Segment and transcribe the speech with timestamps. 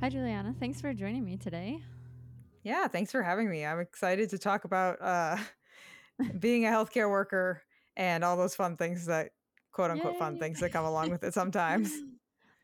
[0.00, 0.54] Hi, Julianna.
[0.58, 1.82] Thanks for joining me today.
[2.62, 3.64] Yeah, thanks for having me.
[3.66, 5.36] I'm excited to talk about uh,
[6.38, 7.62] being a healthcare worker
[7.96, 9.32] and all those fun things that
[9.72, 11.92] quote unquote fun things that come along with it sometimes.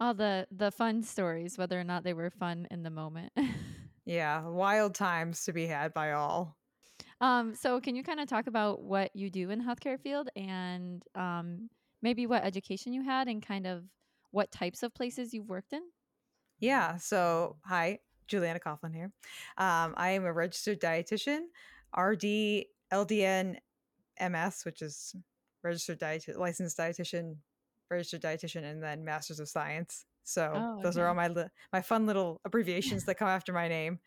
[0.01, 3.33] All the the fun stories, whether or not they were fun in the moment.
[4.09, 6.57] Yeah, wild times to be had by all.
[7.21, 10.29] um, so can you kind of talk about what you do in the healthcare field
[10.37, 11.69] and um,
[12.03, 13.83] maybe what education you had and kind of
[14.31, 15.83] what types of places you've worked in?
[16.59, 19.13] Yeah, so hi, Julianna Coughlin here.
[19.59, 21.41] Um, I am a registered dietitian,
[21.97, 23.59] RD, LDN,
[24.21, 25.15] MS, which is
[25.63, 27.37] registered diet licensed dietitian,
[27.91, 30.07] registered dietitian, and then Masters of Science.
[30.25, 33.69] So Oh, those are all my li- my fun little abbreviations that come after my
[33.69, 34.01] name.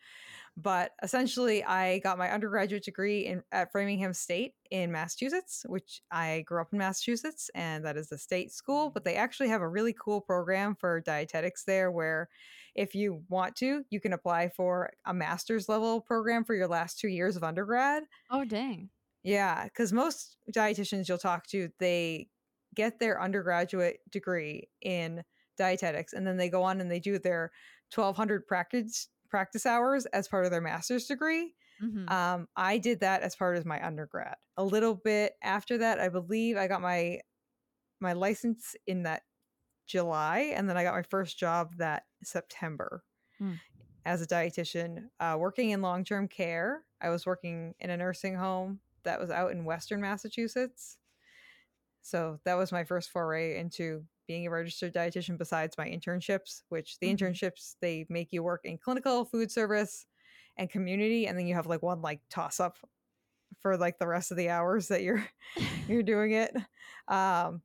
[0.62, 6.42] But essentially, I got my undergraduate degree in at Framingham State in Massachusetts, which I
[6.46, 8.86] grew up in Massachusetts, and that is the state school.
[8.86, 8.94] Mm-hmm.
[8.94, 12.28] But they actually have a really cool program for dietetics there, where
[12.74, 16.98] if you want to, you can apply for a master's level program for your last
[16.98, 18.04] two years of undergrad.
[18.30, 18.90] Oh, dang.
[19.22, 22.28] Yeah, because most dietitians you'll talk to, they
[22.74, 25.22] get their undergraduate degree in
[25.58, 27.52] dietetics, and then they go on and they do their
[27.94, 31.54] 1200 practice practice hours as part of their master's degree.
[31.82, 32.10] Mhm.
[32.10, 34.36] Um, I did that as part of my undergrad.
[34.56, 37.20] A little bit after that, I believe I got my
[38.00, 39.24] my license in that
[39.86, 43.04] July, and then I got my first job that September
[43.40, 43.58] Mm.
[44.04, 46.84] as a dietitian, uh, working in long term care.
[47.00, 50.98] I was working in a nursing home that was out in Western Massachusetts.
[52.02, 57.00] So that was my first foray into being a registered dietitian besides my internships, which
[57.00, 57.16] the Mhm.
[57.16, 60.06] internships they make you work in clinical food service
[60.56, 62.78] and community and then you have like one like toss up
[63.60, 65.26] for like the rest of the hours that you're
[65.88, 66.54] you're doing it.
[67.08, 67.62] Um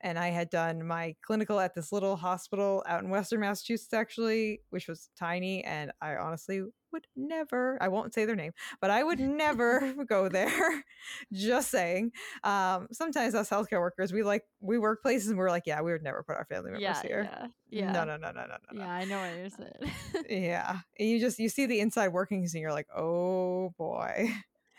[0.00, 4.62] and I had done my clinical at this little hospital out in Western Massachusetts, actually,
[4.70, 5.64] which was tiny.
[5.64, 6.62] And I honestly
[6.92, 10.84] would never, I won't say their name, but I would never go there.
[11.32, 12.12] Just saying.
[12.44, 15.92] Um, sometimes us healthcare workers, we like, we work places and we're like, yeah, we
[15.92, 17.30] would never put our family members yeah, here.
[17.30, 18.90] yeah, yeah, No, no, no, no, no, no, yeah.
[18.90, 19.94] I know what you're saying.
[20.28, 20.78] Yeah.
[20.98, 24.30] And you just, you see the inside workings and you're like, oh boy.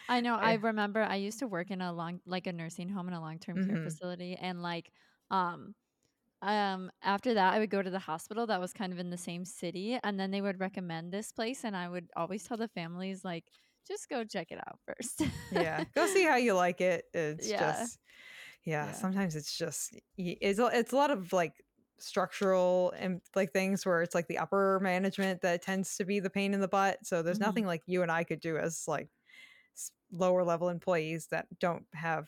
[0.09, 0.36] I know.
[0.36, 3.22] I remember I used to work in a long, like a nursing home in a
[3.22, 3.84] long term care mhm.
[3.84, 4.92] facility, and like,
[5.30, 5.75] um,
[6.42, 9.18] um, after that, I would go to the hospital that was kind of in the
[9.18, 12.68] same city, and then they would recommend this place, and I would always tell the
[12.70, 13.46] families like,
[13.88, 15.22] just go check it out first.
[15.50, 17.54] yeah go see how you like it it's Yeah.
[17.54, 18.00] just
[18.66, 18.94] yeah, Yeah.
[18.94, 21.66] sometimes it's just it's a, it's a lot of like
[22.00, 26.30] structural and like things where it's like the upper management that tends to be the
[26.30, 27.42] pain in the butt so there's Mhm.
[27.42, 29.10] nothing like you and i could do as like
[30.12, 32.28] lower level employees that don't have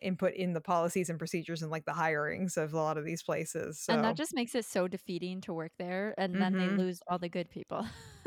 [0.00, 3.22] input in the policies and procedures and like the hirings of a lot of these
[3.22, 6.68] places so And that just makes it so defeating to work there, and then they
[6.68, 6.82] Mhm.
[6.82, 7.86] lose all the good people.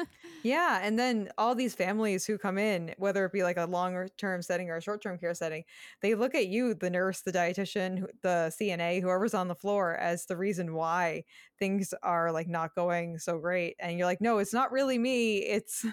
[0.44, 4.08] Yeah, and then all these families who come in, whether it be like a longer
[4.18, 5.64] term setting or a short term care setting,
[6.02, 10.26] they look at you, the nurse, the dietitian, the CNA, whoever's on the floor, as
[10.26, 11.26] the reason why
[11.60, 13.76] things are like not going so great.
[13.80, 15.38] And you're like, no, it's not really me.
[15.46, 15.86] It's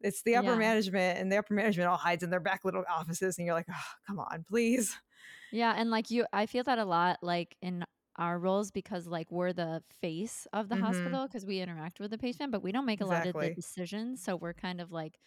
[0.00, 0.56] it's the upper Yeah.
[0.56, 3.66] management, and the upper management all hides in their back little offices, and you're like,
[3.72, 4.96] oh, come on, please.
[5.50, 7.84] Yeah, and like you I feel that a lot like in
[8.16, 12.10] our roles because like we're the face of the hmm hospital because we interact with
[12.10, 14.92] the patient, but we don't make a lot of the decisions, so we're kind of
[14.92, 15.18] like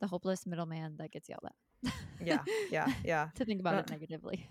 [0.00, 1.92] the hopeless middleman that gets yelled at.
[2.20, 3.30] Yeah, yeah, yeah.
[3.36, 4.48] to think about No, it negatively.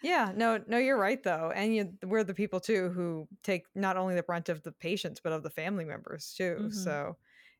[0.00, 3.96] Yeah, no, no, you're right though, and you, we're the people too who take not
[3.96, 6.68] only the brunt of the patients but of the family members too.
[6.68, 6.70] Mhm.
[6.70, 7.16] So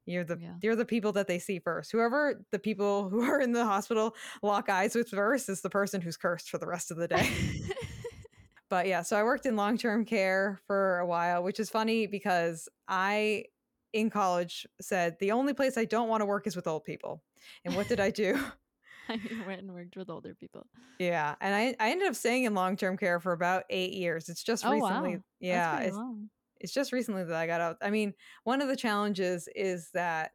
[0.09, 0.55] you're the Yeah.
[0.63, 1.93] you're the people that they see first.
[1.93, 6.01] Whoever the people who are in the hospital lock eyes with first is the person
[6.01, 7.29] who's cursed for the rest of the day.
[8.71, 12.07] but yeah, so I worked in long term care for a while, which is funny
[12.07, 13.45] because I
[13.93, 17.23] in college said the only place I don't want to work is with old people.
[17.65, 18.39] And what did I do?
[19.09, 20.67] I went and worked with older people.
[20.99, 24.29] Yeah, and I I ended up staying in long term care for about eight years.
[24.29, 25.23] It's just Oh recently, wow.
[25.41, 26.31] Yeah, it's long.
[26.61, 27.79] It's just recently that I got out.
[27.83, 28.15] I mean,
[28.45, 30.33] one of the challenges is that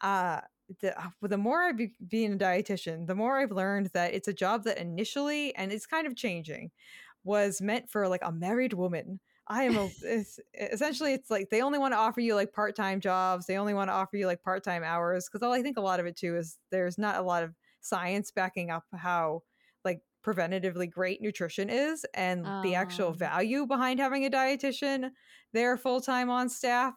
[0.00, 0.40] uh
[0.80, 4.28] the, uh, the more I be been a dietitian, the more I've learned that it's
[4.28, 6.70] a job that initially, and it's kind of changing,
[7.24, 9.20] was meant for like a married woman.
[9.48, 12.76] I am a it's, essentially it's like they only want to offer you like part
[12.76, 13.46] time jobs.
[13.46, 15.82] They only want to offer you like part time hours because all I think a
[15.82, 19.42] lot of it too is there's not a lot of science backing up how
[20.24, 25.10] preventatively great nutrition is and the actual Um value behind having a dietitian
[25.52, 26.94] there full time on staff.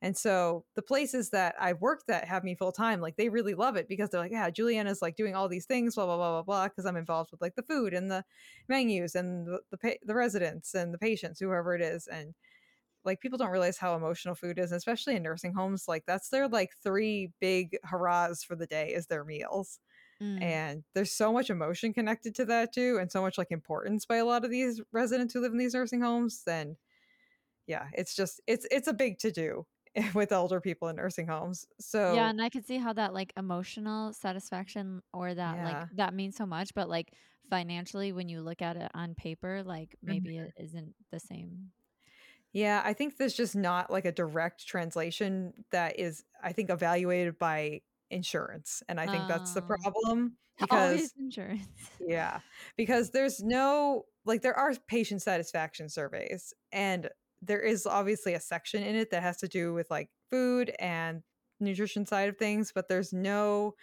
[0.00, 3.54] And so the places that I've worked that have me full time, like they really
[3.54, 6.30] love it because they're like, yeah, Julianna's like doing all these things, blah blah blah
[6.30, 8.24] blah blah, because I'm involved with like the food and the
[8.68, 12.34] menus and the the, pa- the residents and the patients, whoever it is, and
[13.04, 15.88] like people don't realize how emotional food is, especially in nursing homes.
[15.88, 19.80] Like that's their like three big hurrahs for the day is their meals.
[20.20, 20.58] Mm.
[20.60, 24.16] And there's so much emotion connected to that too, and so much like importance by
[24.16, 26.44] a lot of these residents who live in these nursing homes.
[26.44, 26.76] Then
[27.66, 29.66] yeah, it's just it's it's a big to do
[30.14, 31.66] with elder people in nursing homes.
[31.80, 36.14] So Yeah, and I could see how that, like, emotional satisfaction or that, like that
[36.14, 37.14] means so much, but, like,
[37.50, 40.38] financially, when you look at it on paper, like, maybe Mhm.
[40.38, 41.72] it isn't the same.
[42.52, 47.38] Yeah, I think there's just not like a direct translation that is, I think, evaluated
[47.38, 48.82] by insurance.
[48.88, 49.76] And I think that's the Oh.
[49.82, 51.90] problem because, insurance.
[52.00, 52.40] yeah,
[52.76, 57.10] because there's no, like, there are patient satisfaction surveys, and
[57.42, 61.22] there is obviously a section in it that has to do with like food and
[61.60, 63.74] nutrition side of things, but there's no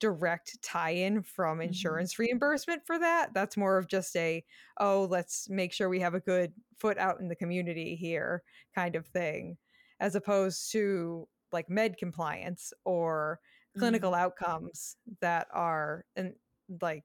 [0.00, 1.98] direct tie in from Mhm.
[2.00, 3.32] insurance reimbursement for that.
[3.34, 4.44] That's more of just a,
[4.78, 8.42] oh, let's make sure we have a good foot out in the community here
[8.74, 9.56] kind of thing,
[10.00, 13.40] as opposed to like med compliance or
[13.76, 14.14] clinical Mm.
[14.14, 16.34] outcomes that are and
[16.80, 17.04] like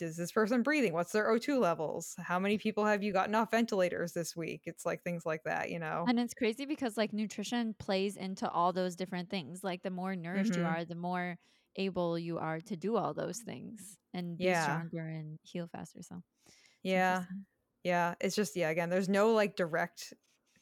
[0.00, 3.50] is this person breathing what's their o2 levels how many people have you gotten off
[3.50, 7.12] ventilators this week it's like things like that you know And it's crazy because, like,
[7.12, 9.64] nutrition plays into all those different things.
[9.64, 11.38] Like, the more nourished you hmm are, the more
[11.76, 16.02] able you are to do all those things and be yeah stronger and heal faster,
[16.02, 16.22] so
[16.82, 17.24] yeah.
[17.84, 20.14] Yeah, it's just yeah, again, there's no like direct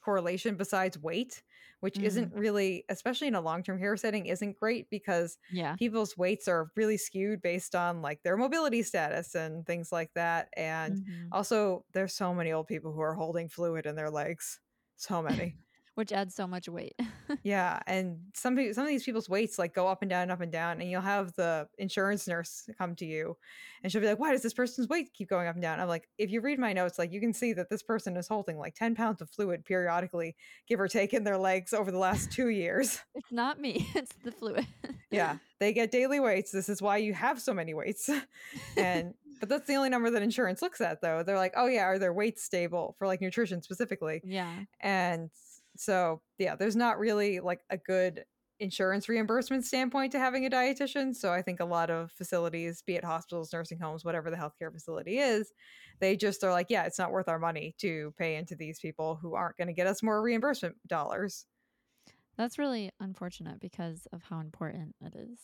[0.05, 1.43] correlation besides weight,
[1.81, 2.35] which isn't Mm.
[2.35, 5.77] really, especially in a long-term care setting, isn't great because Yeah.
[5.77, 10.49] people's weights are really skewed based on like their mobility status and things like that.
[10.57, 11.33] And Mhm.
[11.33, 14.61] also, there's so many old people who are holding fluid in their legs.
[14.97, 15.57] So many.
[15.97, 16.95] Which adds so much weight.
[17.45, 20.41] Yeah, and some peo some of these people's weights, like, go up and down, up
[20.41, 23.37] and down, and you'll have the insurance nurse come to you,
[23.83, 25.89] and she'll be like, "Why does this person's weight keep going up and down?" I'm
[25.89, 28.57] like, "If you read my notes, like, you can see that this person is holding,
[28.57, 30.37] like, 10 pounds of fluid periodically,
[30.67, 34.17] give or take, in their legs over the last 2 years." It's not me, it's
[34.23, 34.67] the fluid.
[35.11, 38.09] Yeah, they get daily weights, this is why you have so many weights,
[38.77, 41.23] and but that's the only number that insurance looks at, though.
[41.23, 44.25] They're like, "Oh, yeah, are their weights stable?" For, like, nutrition specifically.
[44.25, 44.65] Yeah.
[44.81, 45.31] And
[45.77, 48.25] so, yeah, there's not really like a good
[48.61, 51.15] insurance reimbursement standpoint to having a dietitian.
[51.15, 54.73] So I think a lot of facilities, be it hospitals, nursing homes, whatever the healthcare
[54.73, 55.53] facility is,
[56.01, 59.17] they just are like, yeah, it's not worth our money to pay into these people
[59.17, 61.47] who aren't going to get us more reimbursement dollars.
[62.37, 65.39] That's really unfortunate because of how important it is.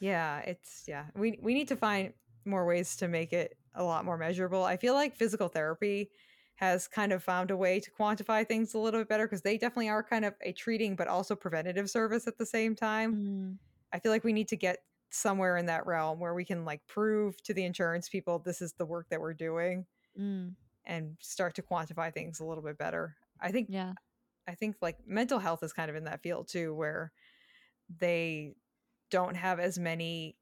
[0.00, 1.06] Yeah, it's yeah.
[1.14, 2.14] We we need to find
[2.44, 4.62] more ways to make it a lot more measurable.
[4.64, 6.10] I feel like physical therapy
[6.56, 9.58] has kind of found a way to quantify things a little bit better because they
[9.58, 13.16] definitely are kind of a treating but also preventative service at the same time.
[13.16, 13.58] Mm,
[13.92, 14.78] I feel like we need to get
[15.10, 18.72] somewhere in that realm where we can like prove to the insurance people this is
[18.72, 19.86] the work that we're doing
[20.18, 20.52] mm,
[20.84, 23.16] and start to quantify things a little bit better.
[23.40, 23.92] I think yeah.
[24.46, 27.12] I think like mental health is kind of in that field too where
[27.98, 28.54] they
[29.10, 30.36] don't have as many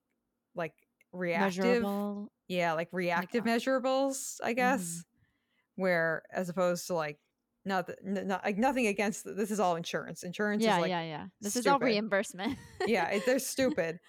[0.55, 0.75] like
[1.13, 4.57] reactive Measurable, yeah, like like, reactive uh measurables, I mhm.
[4.57, 5.05] guess,
[5.83, 7.21] where as opposed to like
[7.67, 10.25] not, not like nothing against this is all insurance.
[10.25, 11.27] Insurance is Yeah, like yeah, yeah.
[11.41, 12.59] This is all reimbursement.
[12.85, 14.01] Yeah, it, they're stupid.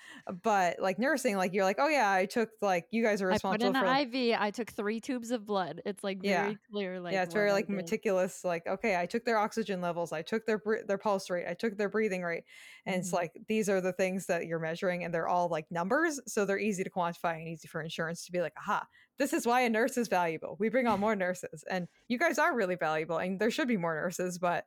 [0.41, 3.39] But like nursing, like you're like, oh yeah, I took like you guys are responsible.
[3.39, 5.81] I put in for an IV, I took 3 tubes of blood.
[5.85, 7.95] It's, like, yeah, very clear, like, Yeah, it's very I like did.
[7.95, 8.43] meticulous.
[8.45, 11.77] Like, okay, I took their oxygen levels, I took their their pulse rate, I took
[11.77, 12.45] their breathing rate,
[12.87, 13.13] and it's Mhm.
[13.13, 16.59] like these are the things that you're measuring, and they're all like numbers, so they're
[16.59, 19.69] easy to quantify and easy for insurance to be like, aha, this is why a
[19.69, 20.55] nurse is valuable.
[20.59, 23.77] We bring on more nurses, and you guys are really valuable, and there should be
[23.77, 24.65] more nurses, but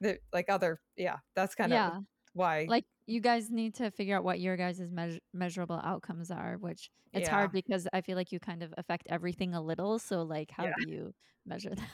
[0.00, 2.00] the, like other, yeah, that's kind of Yeah.
[2.32, 6.56] why, Like, you guys need to figure out what your guys' meas measurable outcomes are,
[6.58, 9.98] which it's yeah, hard because I feel like you kind of affect everything a little,
[9.98, 11.14] so, like, how yeah, do you
[11.46, 11.90] measure that?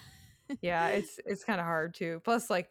[0.60, 0.88] yeah.
[0.88, 2.20] It's it's kind of hard too.
[2.24, 2.70] Plus, like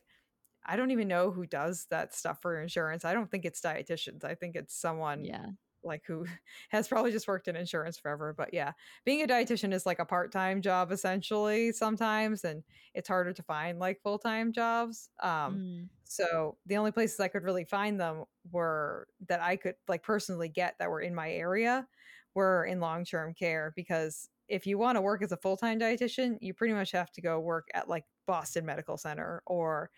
[0.65, 3.05] I don't even know who does that stuff for insurance.
[3.05, 4.23] I don't think it's dietitians.
[4.23, 5.47] I think it's someone Yeah.
[5.85, 6.25] Like who
[6.69, 8.33] has probably just worked in insurance forever.
[8.33, 8.73] But yeah,
[9.05, 12.63] being a dietitian is like a part-time job essentially sometimes and
[12.93, 15.09] it's harder to find like full-time jobs.
[15.21, 15.89] Um Mm.
[16.07, 20.49] so the only places I could really find them were that I could like personally
[20.49, 21.87] get that were in my area
[22.33, 26.53] were in long-term care because if you want to work as a full-time dietitian, you
[26.53, 29.89] pretty much have to go work at like Boston Medical Center or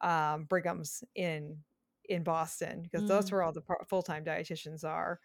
[0.00, 1.64] um, Brigham's in
[2.08, 3.32] in Boston because those Mm.
[3.32, 5.20] where all the full-time dietitians are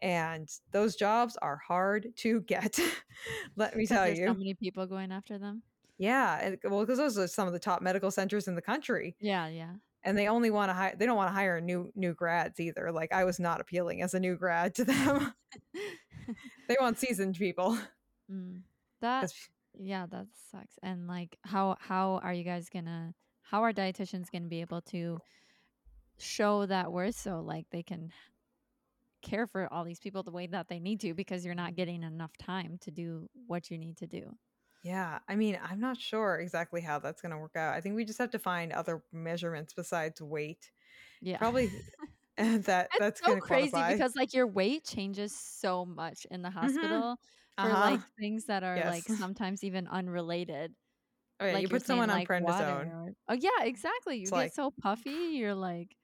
[0.00, 2.78] and those jobs are hard to get
[3.56, 5.62] let me tell there's so many people going after them.
[5.98, 9.46] yeah well because those are some of the top medical centers in the country Yeah,
[9.48, 9.74] yeah.
[10.02, 12.90] and they only want to hire they don't want to hire new new grads either
[12.90, 15.32] like i was not appealing as a new grad to them
[16.68, 17.78] they want seasoned people
[18.30, 18.60] Mm.
[19.00, 19.32] That
[19.78, 20.78] yeah, that sucks.
[20.82, 24.80] And, like, how how are you guys gonna how are dietitians going to be able
[24.82, 25.18] to
[26.18, 28.12] show that worth so like they can
[29.22, 32.02] care for all these people the way that they need to because you're not getting
[32.02, 34.36] enough time to do what you need to do.
[34.82, 37.74] Yeah, I mean, I'm not sure exactly how that's going to work out.
[37.74, 40.72] I think we just have to find other measurements besides weight.
[41.20, 41.38] Yeah.
[41.38, 41.72] Probably
[42.38, 43.84] that It's that's so crazy qualify.
[43.84, 47.04] because like your weight changes so much in the Mhm.
[47.06, 47.18] hospital
[47.60, 47.76] for Uh-huh.
[47.76, 48.82] like things that are Yes.
[48.82, 50.74] like sometimes even unrelated.
[51.40, 52.94] Oh, yeah, you Like you're put saying someone on like prednisone.
[52.94, 54.18] or Oh yeah, exactly.
[54.18, 55.96] You It's get like so puffy, you're like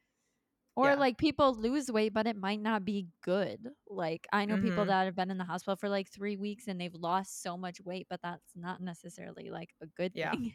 [0.78, 0.96] or yeah.
[0.96, 3.68] like people lose weight but it might not be good.
[3.88, 4.88] Like I know people Mhm.
[4.88, 7.80] that have been in the hospital for like 3 weeks and they've lost so much
[7.80, 10.32] weight, but that's not necessarily like a good Yeah.
[10.32, 10.54] thing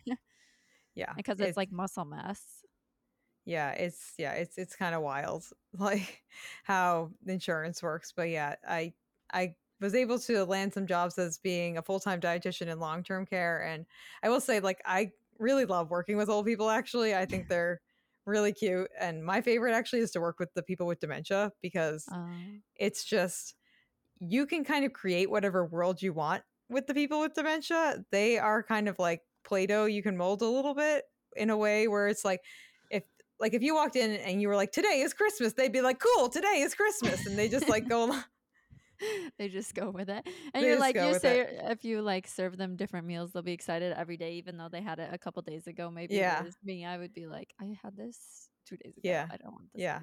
[0.96, 1.16] Yeah.
[1.16, 2.64] because it's It's like muscle mass.
[3.46, 6.24] yeah, it's yeah, it's it's kind of wild like
[6.64, 8.94] how insurance works, but yeah, I
[9.34, 13.62] I was able to land some jobs as being a full-time dietitian in long-term care
[13.64, 13.86] and
[14.24, 17.14] I will say like I really love working with old people actually.
[17.16, 17.82] I think they're
[18.26, 22.08] really cute and my favorite actually is to work with the people with dementia because
[22.12, 22.28] Uh,
[22.76, 23.56] it's just
[24.20, 28.06] you can kind of create whatever world you want with the people with dementia.
[28.12, 31.04] They are kind of like Play-Doh you can mold a little bit
[31.36, 32.42] in a way where it's like
[32.90, 33.04] if
[33.40, 36.00] like if you walked in and you were like today is Christmas, they'd be like
[36.00, 38.24] cool, today is Christmas and they just like go along.
[39.38, 40.28] they just go with it.
[40.54, 41.56] And They you're like you say it.
[41.72, 44.82] if you like serve them different meals, they'll be excited every day even though they
[44.82, 45.90] had it a couple days ago.
[45.92, 46.48] Maybe Yeah.
[46.64, 49.12] me, I would be like, I had this 2 days ago.
[49.12, 49.30] Yeah.
[49.30, 50.02] I don't want this Yeah.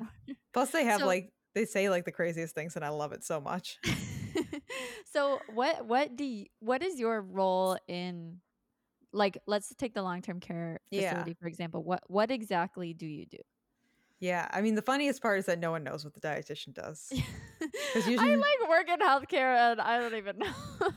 [0.52, 3.25] Plus they have So like they say like the craziest things and I love it
[3.25, 3.80] so much.
[5.07, 8.40] so what what do you, what is your role in
[9.12, 11.30] like let's take the long-term care Yeah.
[11.30, 11.85] facility for example.
[11.85, 13.38] What what exactly do you do?
[14.21, 14.49] Yeah.
[14.50, 17.12] I mean the funniest part is that no one knows what the dietitian does.
[17.95, 20.53] I like work in healthcare and I don't even know.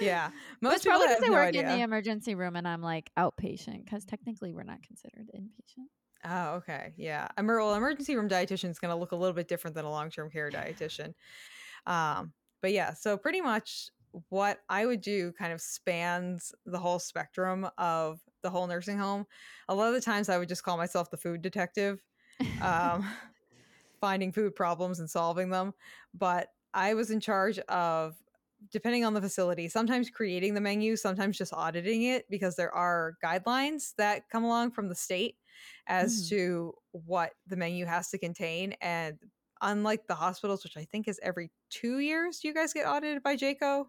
[0.00, 0.30] Yeah.
[0.62, 3.84] Most it's probably because I no work in the emergency room and I'm like outpatient
[3.84, 5.88] because technically we're not considered inpatient.
[6.24, 6.92] Oh, okay.
[6.96, 7.28] Yeah.
[7.36, 10.08] Well, emergency room dietitian is going to look a little bit different than a long
[10.10, 11.12] term care dietitian.
[11.86, 12.32] Um,
[12.62, 13.90] but yeah, so pretty much
[14.28, 19.26] what I would do kind of spans the whole spectrum of the whole nursing home.
[19.68, 22.02] A lot of the times I would just call myself the food detective,
[22.60, 23.06] um,
[24.00, 25.74] finding food problems and solving them.
[26.14, 28.16] But I was in charge of,
[28.70, 33.14] depending on the facility, sometimes creating the menu, sometimes just auditing it because there are
[33.24, 35.36] guidelines that come along from the state
[35.86, 36.28] as Mhm.
[36.30, 38.72] to what the menu has to contain.
[38.80, 39.18] And
[39.62, 43.22] unlike the hospitals, which I think is every two years, do you guys get audited
[43.22, 43.86] by JCAHO?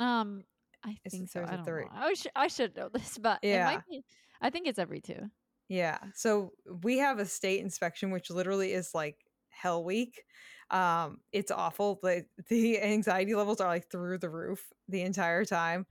[0.00, 0.44] Um,
[0.84, 1.42] I think so.
[1.44, 1.84] I don't three?
[1.84, 1.90] know.
[1.92, 3.64] I should I should know this, but it Yeah.
[3.64, 4.04] might be.
[4.40, 5.30] I think it's every two.
[5.68, 5.98] Yeah.
[6.14, 9.18] So we have a state inspection, which literally is like
[9.50, 10.24] hell week.
[10.70, 11.98] Um, it's awful.
[12.02, 15.86] The the anxiety levels are like through the roof the entire time.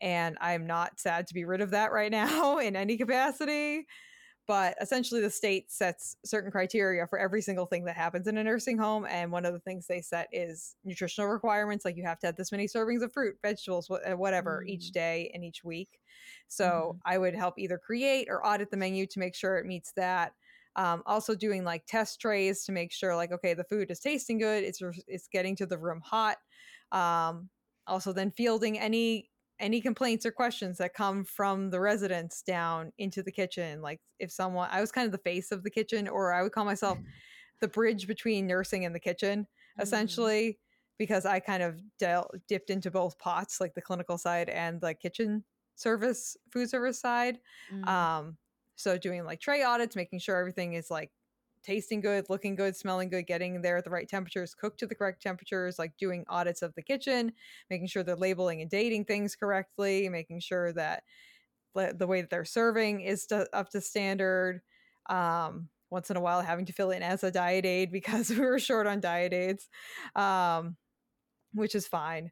[0.00, 3.86] And I'm not sad to be rid of that right now in any capacity.
[4.46, 8.44] But essentially the state sets certain criteria for every single thing that happens in a
[8.44, 9.06] nursing home.
[9.06, 11.84] And one of the things they set is nutritional requirements.
[11.84, 14.92] Like you have to have this many servings of fruit, vegetables, uh, whatever, each Mm.
[14.92, 16.00] day and each week.
[16.48, 19.92] So I would help either create or audit the menu to make sure it meets
[19.92, 20.34] that.
[20.74, 24.38] Um, also doing like test trays to make sure like okay the food is tasting
[24.38, 26.38] good, it's it's getting to the room hot.
[26.90, 27.50] Um,
[27.86, 29.31] also then fielding any
[29.62, 33.80] any complaints or questions that come from the residents down into the kitchen.
[33.80, 36.52] Like if someone I was kind of the face of the kitchen, or I would
[36.52, 36.98] call myself
[37.60, 39.46] the bridge between nursing and the kitchen
[39.78, 39.82] Mm.
[39.84, 40.58] essentially
[40.98, 44.92] because I kind of del- dipped into both pots, like the clinical side and the
[44.92, 45.44] kitchen
[45.76, 47.38] service, food service side.
[47.72, 47.88] Mm.
[47.88, 48.36] Um,
[48.76, 51.10] so doing like tray audits, making sure everything is like
[51.62, 54.94] tasting good, looking good, smelling good, getting there at the right temperatures, cooked to the
[54.94, 57.32] correct temperatures, like doing audits of the kitchen,
[57.70, 61.02] making sure they're labeling and dating things correctly, making sure that
[61.74, 64.60] the way that they're serving is to, up to standard.
[65.08, 68.40] Um, once in a while, having to fill in as a diet aide because we
[68.40, 69.68] were short on diet aides,
[70.16, 70.76] um,
[71.52, 72.30] which is fine.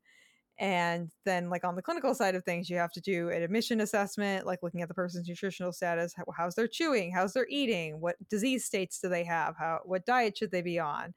[0.60, 3.80] And then, like on the clinical side of things, you have to do an admission
[3.80, 6.14] assessment, like looking at the person's nutritional status.
[6.14, 7.12] How, how's their chewing?
[7.12, 8.00] How's their eating?
[8.00, 9.56] What disease states do they have?
[9.58, 11.14] How what diet should they be on?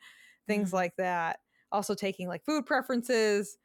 [0.47, 0.73] Things Mhm.
[0.73, 1.41] like that.
[1.73, 3.57] Also, taking like food preferences.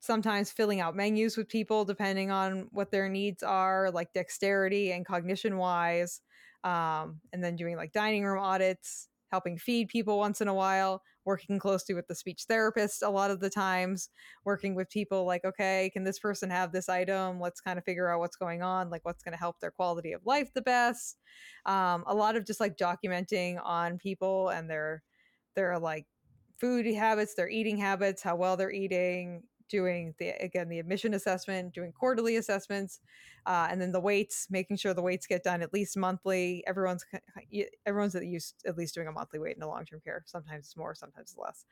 [0.00, 5.06] Sometimes filling out menus with people depending on what their needs are, like dexterity and
[5.06, 6.20] cognition wise.
[6.64, 11.02] Um, and then doing like dining room audits, helping feed people once in a while,
[11.24, 14.10] working closely with the speech therapist a lot of the times,
[14.44, 17.40] working with people like, okay, can this person have this item?
[17.40, 20.12] Let's kind of figure out what's going on, like what's going to help their quality
[20.12, 21.18] of life the best.
[21.66, 25.02] Um, a lot of just like documenting on people and their
[25.56, 26.06] their like
[26.60, 31.74] food habits, their eating habits, how well they're eating, doing the again the admission assessment,
[31.74, 33.00] doing quarterly assessments,
[33.46, 36.62] uh, and then the weights, making sure the weights get done at least monthly.
[36.66, 37.04] Everyone's
[37.86, 40.22] everyone's at least at least doing a monthly weight in the long term care.
[40.26, 41.64] Sometimes it's more, sometimes it's less,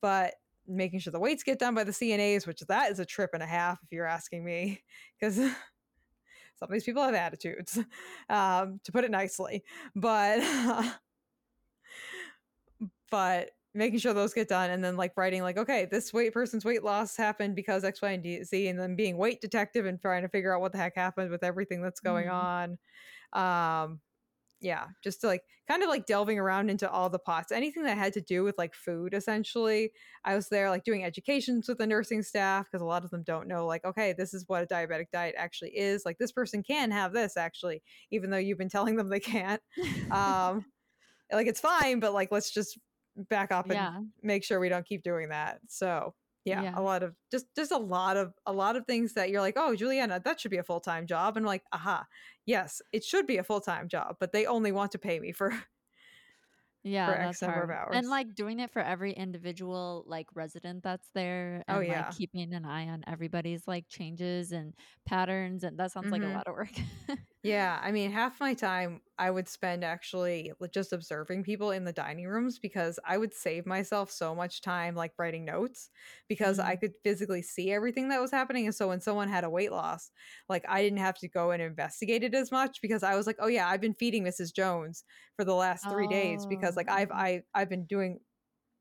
[0.00, 0.34] but
[0.68, 3.42] making sure the weights get done by the CNAs, which that is a trip and
[3.42, 4.82] a half if you're asking me,
[5.18, 5.36] because
[6.56, 7.78] some of these people have attitudes,
[8.28, 9.64] um, to put it nicely.
[9.96, 10.40] But
[13.10, 16.64] but making sure those get done and then like writing like okay this weight person's
[16.64, 20.00] weight loss happened because x y and D, z and then being weight detective and
[20.00, 22.32] trying to figure out what the heck happened with everything that's going Mhm.
[22.32, 22.78] on.
[23.32, 24.00] Um
[24.62, 27.96] yeah just to like kind of like delving around into all the pots anything that
[27.96, 29.92] had to do with like food essentially.
[30.24, 33.22] I was there like doing educations with the nursing staff because a lot of them
[33.22, 36.62] don't know like okay this is what a diabetic diet actually is like this person
[36.62, 39.62] can have this actually even though you've been telling them they can't.
[40.10, 40.66] Um
[41.32, 42.78] like it's fine but like let's just
[43.16, 44.02] back up and Yeah.
[44.22, 46.14] make sure we don't keep doing that so
[46.46, 46.74] yeah, Yeah.
[46.74, 49.54] a lot of just just a lot of a lot of things that you're like
[49.58, 52.06] oh julianna that should be a full-time job and I'm like aha
[52.46, 55.52] yes it should be a full-time job but they only want to pay me for
[56.82, 57.92] Yeah, X that's number of hours.
[57.92, 62.14] And, like, doing it for every individual, like, resident that's there Oh, and, like, yeah.
[62.16, 64.74] keeping an eye on everybody's, like, changes and
[65.04, 66.30] patterns, and that sounds like a Mhm.
[66.30, 66.70] lot of work.
[67.42, 71.92] Yeah, I mean, half my time I would spend actually just observing people in the
[71.92, 75.90] dining rooms because I would save myself so much time like writing notes
[76.28, 76.76] because I Mhm.
[76.76, 78.66] could physically see everything that was happening.
[78.66, 80.10] And so when someone had a weight loss,
[80.48, 83.36] like I didn't have to go and investigate it as much because I was like,
[83.40, 84.52] oh yeah, I've been feeding Mrs.
[84.52, 85.04] Jones
[85.36, 87.10] for the last three days because like Oh, I've.
[87.10, 88.20] I I've been doing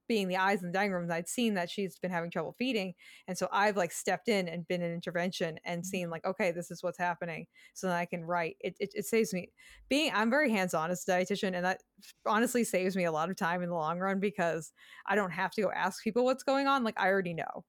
[0.10, 2.96] being the eyes in the dining room, I'd seen that she's been having trouble feeding.
[3.28, 6.12] And so I've like stepped in and been an intervention and seen Mhm.
[6.12, 7.48] like, okay, this is what's happening.
[7.74, 8.58] So then I can write.
[8.60, 9.54] It, it, it saves me
[9.88, 11.56] being, I'm very hands on as a dietitian.
[11.56, 11.84] And that
[12.26, 14.74] honestly saves me a lot of time in the long run because
[15.06, 16.84] I don't have to go ask people what's going on.
[16.84, 17.66] Like I already know.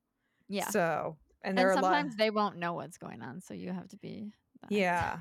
[0.49, 0.73] Yeah.
[0.73, 3.55] So, and there And are a lot, sometimes they won't know what's going on, so
[3.55, 4.33] you have to be
[4.65, 5.05] eyes.
[5.05, 5.21] yeah,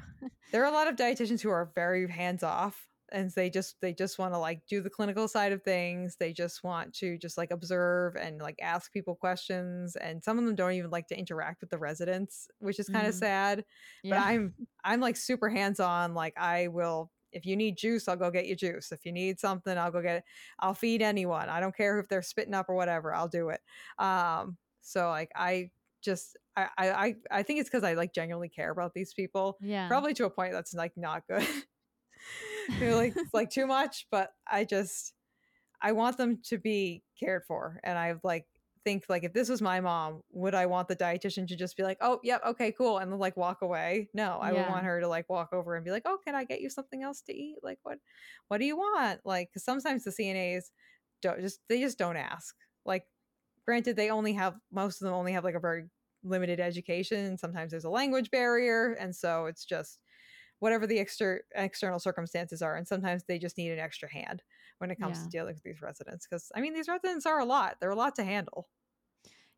[0.51, 3.93] there are a lot of dietitians who are very hands off and they just they
[3.93, 7.37] just want to like do the clinical side of things they just want to just
[7.37, 11.17] like observe and like ask people questions and some of them don't even like to
[11.17, 13.15] interact with the residents which is kind of Mhm.
[13.15, 13.65] sad
[14.09, 18.15] but i'm i'm like super hands on like i will if you need juice i'll
[18.15, 18.91] go get you juice.
[18.91, 20.23] If you need something i'll go get it
[20.59, 21.49] i'll feed anyone.
[21.49, 23.61] I don't care if they're spitting up or whatever i'll do it.
[23.97, 28.49] Um so like i just i i i I think it's because i like genuinely
[28.49, 29.99] care about these people Yeah.
[29.99, 31.47] probably to a point that's like not good
[32.79, 35.13] They're like it's like too much, but I just
[35.81, 37.79] I want them to be cared for.
[37.83, 38.47] And I like
[38.85, 41.83] think like if this was my mom, would I want the dietitian to just be
[41.83, 44.09] like, "Oh, yep, okay, cool," and then like walk away?
[44.13, 46.43] No, I would want her to like walk over and be like, "Oh, can I
[46.45, 47.59] get you something else to eat?
[47.63, 47.99] Like what
[48.47, 50.71] what do you want?" Like, cause sometimes the CNAs
[51.21, 52.55] don't just they just don't ask.
[52.85, 53.05] Like
[53.65, 55.85] granted they only have most of them only have like a very
[56.23, 59.99] limited education sometimes there's a language barrier and so it's just
[60.59, 64.43] whatever the exter- external circumstances are and sometimes they just need an extra hand
[64.79, 65.23] when it comes Yeah.
[65.23, 67.95] to dealing with these residents because i mean these residents are a lot they're a
[67.95, 68.69] lot to handle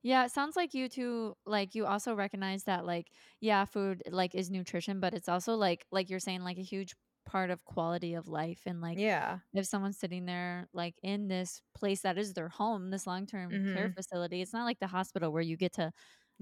[0.03, 4.33] Yeah, it sounds like you two like you also recognize that like yeah, food like
[4.35, 8.15] is nutrition, but it's also like like you're saying like a huge part of quality
[8.15, 12.33] of life and like yeah if someone's sitting there like in this place that is
[12.33, 15.73] their home, this long-term care hmm facility, it's not like the hospital where you get
[15.73, 15.91] to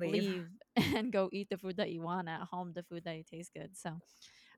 [0.04, 3.18] leave leave and go eat the food that you want at home, the food that
[3.18, 3.76] you taste good.
[3.78, 4.00] So,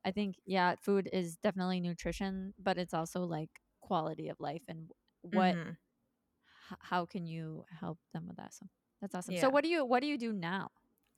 [0.05, 3.49] I think yeah, food is definitely nutrition, but it's also like
[3.81, 5.77] quality of life and what hmm
[6.71, 8.53] h- how can you help them with that?
[8.53, 8.67] So,
[9.01, 9.35] that's awesome.
[9.35, 10.71] So, what do you what do you do now?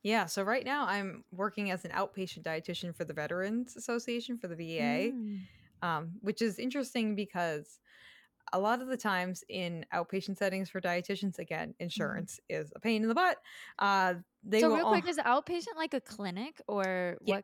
[0.03, 4.47] yeah so right now i'm working as an outpatient dietitian for the veterans association for
[4.47, 5.47] the va Mm.
[5.83, 7.79] um, which is interesting because
[8.53, 12.25] a lot of the times in outpatient settings for dietitians again Mhm.
[12.25, 13.39] insurance is a pain in the butt
[13.79, 17.43] uh, they So real all, quick, is outpatient like a clinic or Yes.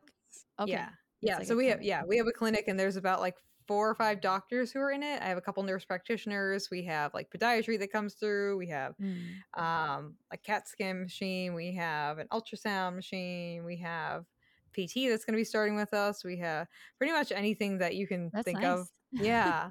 [0.58, 0.90] Okay, Yeah.
[1.22, 1.38] Yeah.
[1.38, 3.36] like So we have yeah, we have a clinic and there's about like
[3.68, 5.22] four or five doctors who are in it.
[5.22, 6.70] I have a couple nurse practitioners.
[6.70, 8.56] We have like podiatry that comes through.
[8.56, 9.42] We have Mm.
[9.54, 11.54] um a CAT scan machine.
[11.54, 13.64] We have an ultrasound machine.
[13.64, 14.24] We have
[14.72, 16.24] PT that's going to be starting with us.
[16.24, 18.88] We have pretty much anything that you can That's think of.
[19.12, 19.70] Yeah.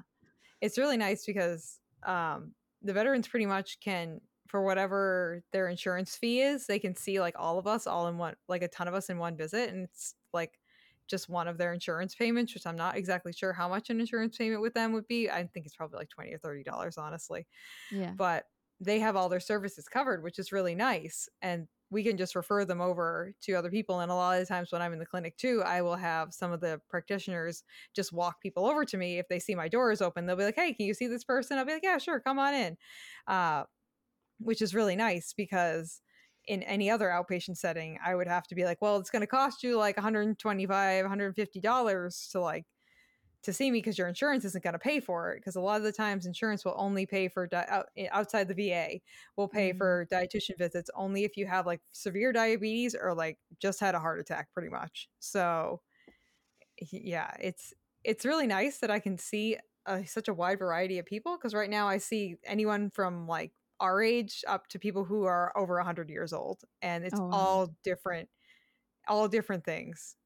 [0.60, 6.40] it's really nice because um the veterans pretty much can for whatever their insurance fee
[6.42, 8.94] is, they can see like all of us all in one like a ton of
[8.94, 10.59] us in one visit and it's like
[11.10, 14.38] just one of their insurance payments, which I'm not exactly sure how much an insurance
[14.38, 15.30] payment with them would be.
[15.30, 17.46] I think it's probably like 20 or 30 dollars honestly.
[17.90, 18.16] yeah.
[18.16, 18.46] But
[18.80, 22.64] they have all their services covered, which is really nice and we can just refer
[22.64, 25.06] them over to other people and a lot of the times when I'm in the
[25.06, 29.18] clinic too, I will have some of the practitioners just walk people over to me
[29.18, 30.26] if they see my door is open.
[30.26, 32.38] They'll be like, "Hey, can you see this person?" I'll be like, "Yeah, sure, come
[32.38, 32.78] on in."
[33.26, 33.64] Uh
[34.38, 36.02] which is really nice because
[36.50, 39.26] in any other outpatient setting, I would have to be like, well, it's going to
[39.28, 42.66] cost you like 125, 150 dollars to like
[43.42, 45.78] to see me because your insurance isn't going to pay for it because a lot
[45.78, 49.02] of the times insurance will only pay for di- out, eh, outside the VA
[49.36, 49.72] will pay Mhm.
[49.72, 54.00] for dietitian visits only if you have like severe diabetes or like just had a
[54.00, 55.08] heart attack pretty much.
[55.20, 55.82] So
[56.92, 61.06] yeah, it's it's really nice that I can see uh, such a wide variety of
[61.06, 65.24] people because right now I see anyone from like our age up to people who
[65.24, 67.32] are over 100 years old and it's Oh, wow.
[67.32, 68.28] all different
[69.08, 70.16] all different things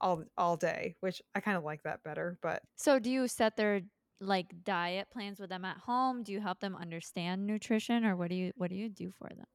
[0.00, 3.56] all all day, which I kind of like that better, but So do you set
[3.56, 3.82] their
[4.20, 6.22] like diet plans with them at home?
[6.22, 9.28] Do you help them understand nutrition or what do you what do you do for
[9.28, 9.46] them?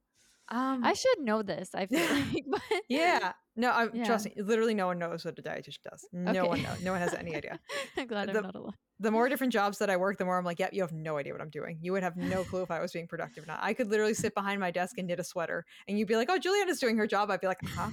[0.49, 2.45] um I should know this, I feel like.
[2.49, 3.33] But yeah.
[3.55, 4.05] No, I Yeah.
[4.05, 6.07] trust me, literally no one knows what a dietitian does.
[6.13, 6.81] No one knows.
[6.83, 7.59] No one has any idea.
[7.97, 8.73] I'm glad The- I'm not alone.
[9.01, 11.17] The more different jobs that I work, the more I'm like, yep, you have no
[11.17, 11.79] idea what I'm doing.
[11.81, 13.57] You would have no clue if I was being productive or not.
[13.59, 16.29] I could literally sit behind my desk and knit a sweater and you'd be like,
[16.29, 17.31] oh, Julianna's doing her job.
[17.31, 17.89] I'd be like, huh?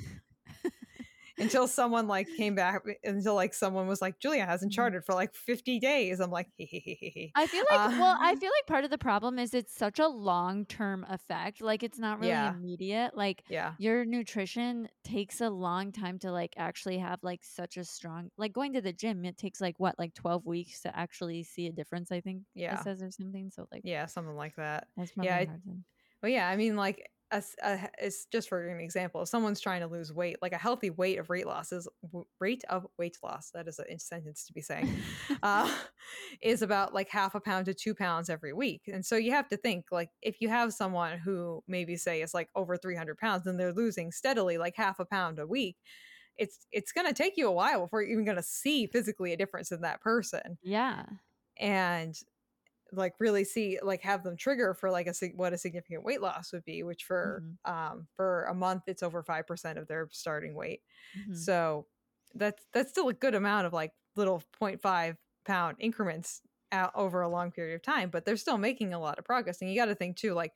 [1.39, 4.75] Until someone like came back until like someone was like julia hasn't Mhm.
[4.77, 8.51] charted for like 50 days i'm like "Hehehehe." I feel like well, I Uh, feel
[8.59, 11.61] like part of the problem is it's such a long-term effect.
[11.61, 12.55] Like it's not really Yeah.
[12.55, 13.17] immediate.
[13.17, 17.85] Like yeah your nutrition takes a long time to like actually have like such a
[17.85, 21.43] strong like going to the gym it takes like what like 12 weeks to actually
[21.43, 22.75] see a difference i think Yeah.
[22.75, 25.49] it says or something so like yeah something like that that's probably yeah, a it-
[25.49, 25.85] hard thing.
[26.23, 29.81] well yeah i mean like as uh, it's just for an example if someone's trying
[29.81, 33.19] to lose weight like a healthy weight of weight loss is w- rate of weight
[33.23, 34.91] loss that is a sentence to be saying
[35.43, 35.71] uh,
[36.43, 38.83] is about like half a pound to two pounds every week.
[38.87, 42.35] And so you have to think like if you have someone who maybe say is
[42.35, 45.77] like over 300 pounds and they're losing steadily like half a pound a week,
[46.37, 49.33] it's it's going to take you a while before you're even going to see physically
[49.33, 51.05] a difference in that person yeah
[51.59, 52.21] and
[52.93, 56.53] like really see like have them trigger for like a what a significant weight loss
[56.53, 60.83] would be which for um for a month it's over 5% of their starting weight
[61.15, 61.49] Mhm.
[61.49, 61.87] so
[62.35, 67.29] that's that's still a good amount of like little 0.5 pound increments out over a
[67.31, 69.63] long period of time, but they're still making a lot of progress.
[69.63, 70.53] And you got to think too, like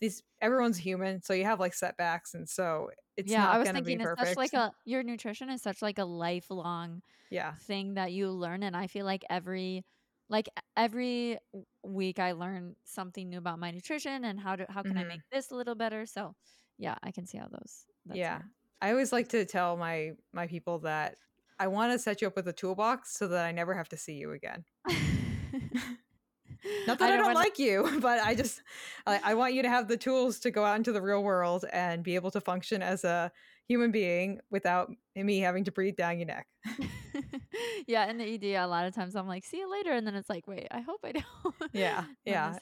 [0.00, 3.70] these everyone's human, so you have like setbacks, and so it's yeah not i was
[3.70, 4.36] going to be thinking it's perfect.
[4.36, 8.62] such like a your nutrition is such like a lifelong yeah, thing that you learn
[8.62, 9.84] and i feel like every
[10.28, 11.38] like every
[11.84, 15.08] week i learn something new about my nutrition and how to how can i Mhm.
[15.08, 16.34] make this a little better so
[16.78, 18.30] yeah i can see how those yeah.
[18.38, 18.44] hard.
[18.82, 21.16] I always like to tell my my people that
[21.58, 23.96] I want to set you up with a toolbox so that I never have to
[23.96, 24.64] see you again.
[26.86, 28.60] Not that I, don't, wanna- like you, but I just
[29.06, 31.64] I, I want you to have the tools to go out into the real world
[31.72, 33.32] and be able to function as a
[33.68, 36.46] human being without me having to breathe down your neck.
[37.86, 39.92] yeah, in the ED, a lot of times I'm like, see you later.
[39.92, 41.72] And then it's like, wait, I hope I don't.
[41.72, 42.58] Yeah, yeah.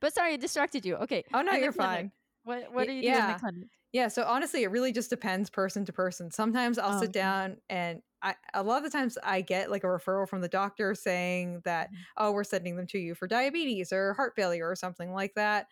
[0.00, 0.96] But sorry, I distracted you.
[0.96, 1.24] Okay.
[1.32, 2.12] Oh no, you're fine.
[2.42, 3.26] What, what do you yeah.
[3.26, 3.68] the clinic?
[3.92, 6.30] Yeah, so honestly, it really just depends person to person.
[6.30, 7.12] Sometimes I'll Oh, sit okay.
[7.12, 10.48] down and I a lot of the times I get like a referral from the
[10.48, 12.06] doctor saying that Mhm.
[12.16, 15.66] oh, we're sending them to you for diabetes or heart failure or something like that.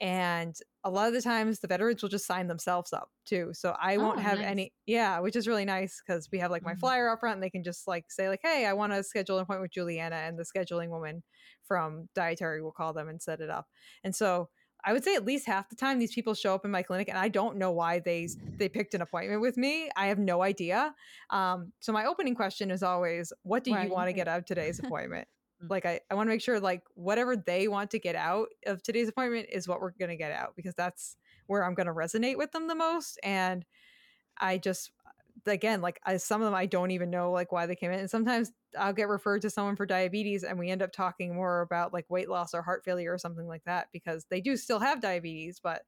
[0.00, 3.50] And a lot of the times the veterans will just sign themselves up too.
[3.54, 4.46] So I won't Oh, have nice.
[4.46, 6.76] any yeah, which is really nice because we have like my Mhm.
[6.76, 9.38] flyer up front and they can just like say like, hey, I want to schedule
[9.38, 11.22] an appointment with Julianna and the scheduling woman
[11.64, 13.68] from dietary will call them and set it up.
[14.04, 14.50] And so
[14.84, 17.08] I would say at least half the time these people show up in my clinic
[17.08, 19.90] and I don't know why they they picked an appointment with me.
[19.96, 20.94] I have no idea.
[21.30, 24.38] Um, so my opening question is always, what do Why you want to get out
[24.38, 25.28] of today's appointment?
[25.62, 25.70] Mm.
[25.70, 28.82] like I, I want to make sure like whatever they want to get out of
[28.82, 31.16] today's appointment is what we're going to get out because that's
[31.46, 33.18] where I'm going to resonate with them the most.
[33.22, 33.64] And
[34.38, 34.90] I just
[35.46, 38.00] again like I, some of them I don't even know like why they came in,
[38.00, 41.60] and sometimes I'll get referred to someone for diabetes, and we end up talking more
[41.60, 44.80] about like weight loss or heart failure or something like that because they do still
[44.80, 45.82] have diabetes, but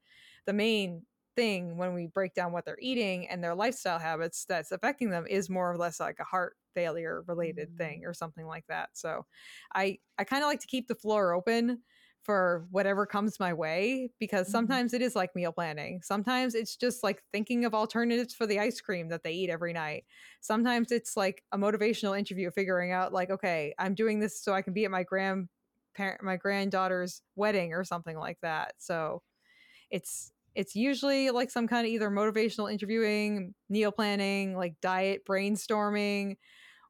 [0.46, 1.02] the main
[1.36, 5.24] thing when we break down what they're eating and their lifestyle habits that's affecting them
[5.28, 8.90] is more or less like a heart failure related thing or something like that.
[8.96, 9.26] So
[9.74, 11.82] I I kind of like to keep the floor open
[12.22, 14.48] for whatever comes my way because Mhm.
[14.50, 16.02] sometimes it is like meal planning.
[16.02, 19.72] Sometimes it's just like thinking of alternatives for the ice cream that they eat every
[19.72, 20.04] night.
[20.40, 24.62] Sometimes it's like a motivational interview figuring out like okay, I'm doing this so I
[24.62, 25.48] can be at my grandparent
[26.22, 28.74] my granddaughter's wedding or something like that.
[28.78, 29.22] So
[29.90, 36.36] it's it's usually like some kind of either motivational interviewing, meal planning, like diet brainstorming,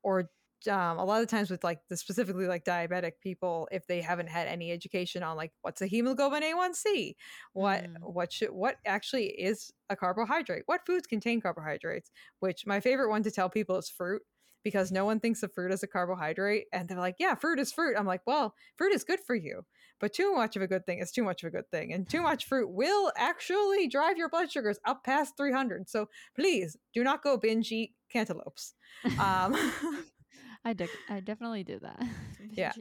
[0.08, 0.30] or
[0.68, 4.28] um, a lot of times with like the specifically like diabetic people, if they haven't
[4.28, 7.16] had any education on like what's a hemoglobin A1C,
[7.52, 8.00] what Mm.
[8.00, 12.10] what should what actually is a carbohydrate, what foods contain carbohydrates.
[12.40, 14.22] Which my favorite one to tell people is fruit
[14.64, 16.66] because no one thinks of fruit as a carbohydrate.
[16.72, 17.96] And they're like, yeah, fruit is fruit.
[17.96, 19.64] I'm like, well, fruit is good for you,
[20.00, 21.92] but too much of a good thing is too much of a good thing.
[21.92, 25.88] And too much fruit will actually drive your blood sugars up past 300.
[25.88, 28.74] So please do not go binge eat cantaloupes.
[29.18, 29.54] Um,
[30.64, 32.02] I, de- I definitely do that.
[32.52, 32.72] yeah.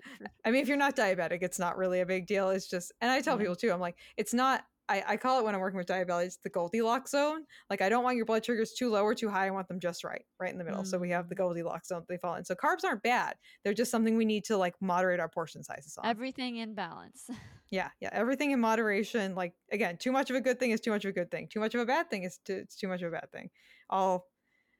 [0.45, 2.49] I mean, if you're not diabetic, it's not really a big deal.
[2.49, 3.41] It's just, and I tell yeah.
[3.41, 6.37] people too, I'm like, it's not I, I call it when I'm working with diabetics
[6.43, 7.43] the Goldilocks zone.
[7.69, 9.47] Like I don't want your blood sugars too low or too high.
[9.47, 10.83] I want them just right, right in the middle.
[10.83, 10.87] Mm.
[10.87, 11.39] So we have the mm.
[11.39, 12.45] Goldilocks zone they fall in.
[12.45, 13.35] So carbs aren't bad.
[13.63, 16.05] They're just something we need to like moderate our portion sizes on.
[16.05, 17.29] Everything in balance.
[17.69, 18.09] yeah, yeah.
[18.13, 19.35] Everything in moderation.
[19.35, 21.47] Like again, too much of a good thing is too much of a good thing.
[21.47, 23.49] Too much of a bad thing is too, it's too much of a bad thing.
[23.89, 24.25] All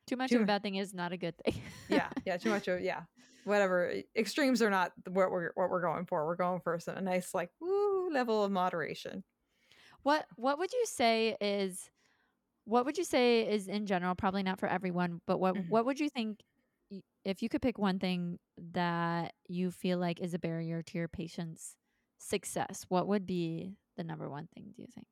[0.07, 1.61] too much too, of a bad thing is not a good thing.
[1.89, 2.37] yeah, yeah.
[2.37, 3.01] Too much of yeah.
[3.43, 6.25] Whatever extremes are not what we're what we're going for.
[6.25, 9.23] We're going for some, a nice like woo level of moderation.
[10.03, 11.89] What what would you say is
[12.65, 15.69] what would you say is in general probably not for everyone, but what mm-hmm.
[15.69, 16.39] what would you think
[17.23, 18.39] if you could pick one thing
[18.73, 21.75] that you feel like is a barrier to your patient's
[22.19, 25.07] success, what would be the number one thing do you think?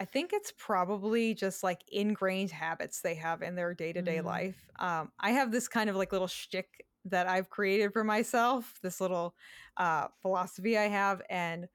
[0.00, 4.22] I think it's probably just like ingrained habits they have in their day to day
[4.22, 4.56] life.
[4.78, 8.98] Um, I have this kind of like little shtick that I've created for myself, this
[8.98, 9.34] little
[9.76, 11.68] uh, philosophy I have, and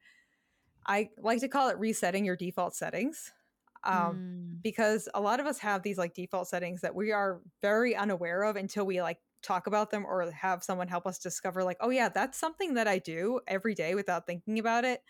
[0.84, 3.32] I like to call it resetting your default settings.
[3.84, 4.62] Um, mm.
[4.62, 8.42] because a lot of us have these like default settings that we are very unaware
[8.42, 11.90] of until we like talk about them or have someone help us discover like oh
[11.90, 15.00] yeah that's something that i do every day without thinking about it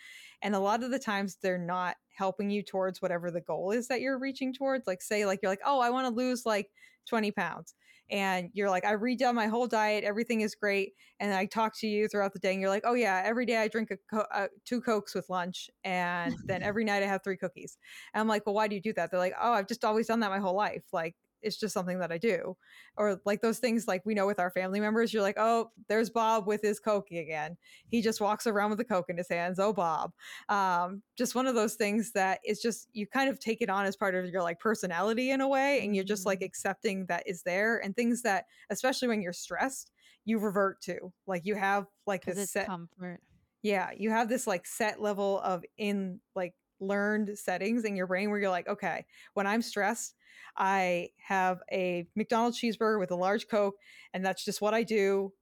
[0.42, 3.88] and a lot of the times they're not helping you towards whatever the goal is
[3.88, 6.68] that you're reaching towards like say like you're like oh i want to lose like
[7.06, 7.74] 20 pounds
[8.10, 10.92] and you're like, I redone my whole diet, everything is great.
[11.18, 13.56] And I talk to you throughout the day, and you're like, oh yeah, every day
[13.56, 17.22] I drink a co- uh, two cokes with lunch, and then every night I have
[17.24, 17.78] three cookies.
[18.14, 19.10] And I'm like, well, why do you do that?
[19.10, 20.84] They're like, oh, I've just always done that my whole life.
[20.92, 22.56] Like it's just something that I do.
[22.96, 26.10] Or like those things like we know with our family members, you're like, oh, there's
[26.10, 27.56] Bob with his Coke again.
[27.88, 29.58] He just walks around with a Coke in his hands.
[29.58, 30.12] Oh, Bob.
[30.48, 33.86] Um, just one of those things that is just you kind of take it on
[33.86, 36.46] as part of your like personality in a way, and you're just like mm-hmm.
[36.46, 39.92] accepting that is there and things that, especially when you're stressed,
[40.24, 41.12] you revert to.
[41.26, 43.20] Like you have like this set comfort.
[43.62, 48.30] Yeah, you have this like set level of in like learned settings in your brain
[48.30, 50.14] where you're like, okay, when I'm stressed,
[50.56, 53.76] I have a McDonald's cheeseburger with a large Coke,
[54.14, 55.32] and that's just what I do.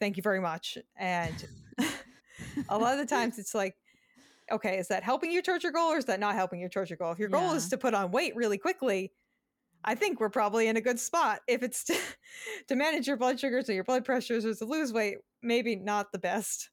[0.00, 0.78] Thank you very much.
[0.96, 1.46] And
[2.68, 3.76] a lot of the times it's like,
[4.50, 6.90] okay, is that helping you towards your goal or is that not helping you towards
[6.90, 7.12] your goal?
[7.12, 9.12] If your goal is to put on weight really quickly,
[9.84, 11.40] I think we're probably in a good spot.
[11.48, 11.96] If it's to,
[12.68, 16.12] to manage your blood sugars or your blood pressures or to lose weight, maybe not
[16.12, 16.70] the best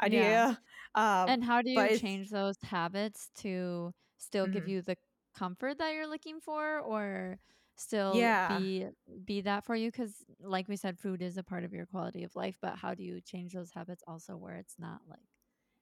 [0.00, 0.22] idea.
[0.22, 0.54] Yeah.
[0.98, 4.54] Um, and how do you change those habits to still mm-hmm.
[4.54, 4.96] give you the
[5.36, 7.38] comfort that you're looking for or
[7.76, 8.58] still yeah.
[8.58, 8.86] be
[9.24, 12.24] be that for you because like we said food is a part of your quality
[12.24, 15.20] of life but how do you change those habits also where it's not like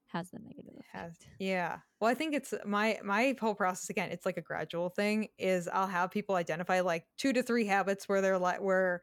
[0.08, 4.10] has the negative effect has, yeah well i think it's my my whole process again
[4.10, 8.06] it's like a gradual thing is i'll have people identify like two to three habits
[8.06, 9.00] where they're like where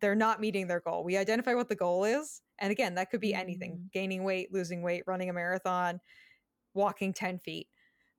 [0.00, 3.20] they're not meeting their goal we identify what the goal is and again that could
[3.20, 3.86] be anything mm-hmm.
[3.92, 6.00] gaining weight losing weight running a marathon
[6.74, 7.68] walking 10 feet.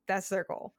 [0.07, 0.73] That's their goal.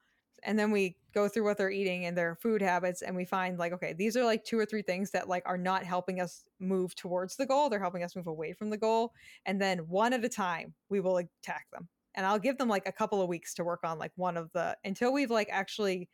[0.46, 3.58] And then we go through what they're eating and their food habits and we find
[3.58, 6.44] like okay these are like two or three things that like are not helping us
[6.60, 7.68] move towards the goal.
[7.68, 9.12] They're helping us move away from the goal.
[9.46, 11.88] And then one at a time we will attack them.
[12.14, 14.52] And i'll give them like a couple of weeks to work on like one of
[14.52, 16.08] the until we've like actually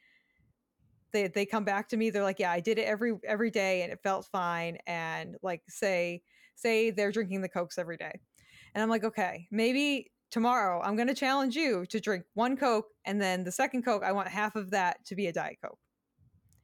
[1.12, 3.82] they they come back to me they're like yeah i did it every every day
[3.82, 4.78] and it felt fine.
[4.86, 6.22] And like say
[6.60, 8.12] say they're drinking the cokes every day
[8.74, 12.86] and i'm like okay maybe tomorrow I'm going to challenge you to drink one Coke
[13.04, 15.78] and then the second Coke, I want half of that to be a Diet Coke.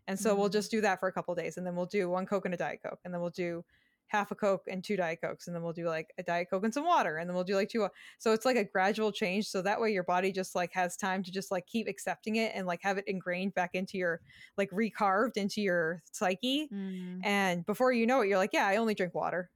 [0.09, 0.41] And so mm-hmm.
[0.41, 2.55] we'll just do that for a couple days and then we'll do one Coke and
[2.55, 3.65] a Diet Coke and then we'll do
[4.09, 6.63] half a Coke and two Diet Cokes and then we'll do like a Diet Coke
[6.63, 7.89] and some water and then we'll do like two.
[8.19, 9.49] So it's like a gradual change.
[9.49, 12.53] So that way your body just like has time to just like keep accepting it
[12.55, 14.21] and like have it ingrained back into your
[14.57, 16.69] like recarved into your psyche.
[16.73, 17.19] Mm-hmm.
[17.25, 19.51] And before you know it, you're like, yeah, I only drink water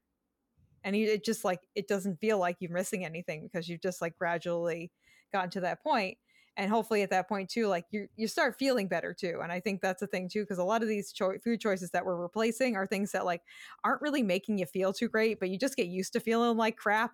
[0.84, 4.16] and it just like it doesn't feel like you're missing anything because you've just like
[4.18, 4.90] gradually
[5.32, 6.16] gotten to that point
[6.56, 9.60] and hopefully at that point too like you you start feeling better too and i
[9.60, 12.16] think that's a thing too because a lot of these cho- food choices that we're
[12.16, 13.42] replacing are things that like
[13.84, 16.76] aren't really making you feel too great but you just get used to feeling like
[16.76, 17.12] crap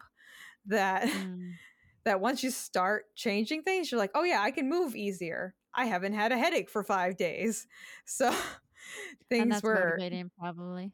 [0.65, 1.53] that mm.
[2.05, 5.55] that once you start changing things you're like oh yeah i can move easier.
[5.77, 7.67] I haven't had a headache for five days.
[8.07, 8.31] So
[9.29, 10.93] things and that's were motivating probably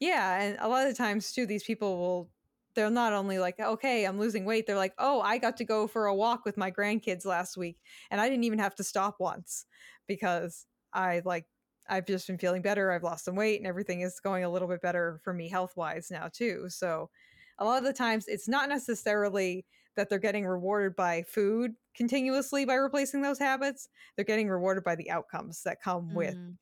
[0.00, 2.32] yeah, and a lot of the times too, these people will
[2.74, 5.88] they're not only like, okay, I'm losing weight, they're like, oh, I got to go
[5.88, 7.80] for a walk with my grandkids last week
[8.10, 9.66] and I didn't even have to stop once
[10.06, 11.46] because I like
[11.88, 12.92] I've just been feeling better.
[12.92, 15.76] I've lost some weight and everything is going a little bit better for me health
[15.76, 16.68] wise now, too.
[16.68, 17.10] So,
[17.58, 22.64] a lot of the times it's not necessarily that they're getting rewarded by food continuously
[22.64, 23.88] by replacing those habits.
[24.14, 26.58] They're getting rewarded by the outcomes that come with Mm.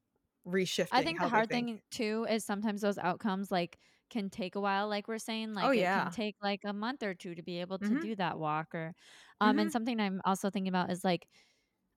[0.46, 0.90] Reshifting.
[0.90, 1.68] I think the hard think.
[1.68, 3.78] thing too is sometimes those outcomes like
[4.11, 7.02] can take a while, like we're saying, like Oh, it can take like a month
[7.02, 8.06] or two to be able to Mhm.
[8.06, 8.94] do that walk or
[9.40, 9.72] um and Mhm.
[9.72, 11.28] something I'm also thinking about is like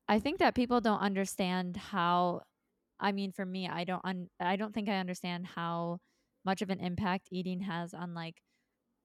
[0.08, 2.42] I think that people don't understand how
[3.00, 6.00] I mean for me, I don't un, I don't think I understand how
[6.44, 8.42] much of an impact eating has on like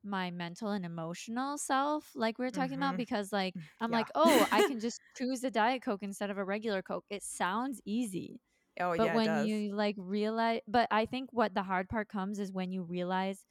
[0.04, 2.98] my mental and emotional self like we were talking about Mhm.
[2.98, 3.92] because like I'm Yeah.
[3.92, 7.24] like, "Oh, I can just choose a diet coke instead of a regular coke." It
[7.24, 8.42] sounds easy.
[8.80, 12.40] Oh, But yeah, when you like realize, but I think what the hard part comes
[12.40, 13.46] is when you realize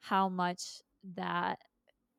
[0.00, 0.82] how much
[1.14, 1.60] that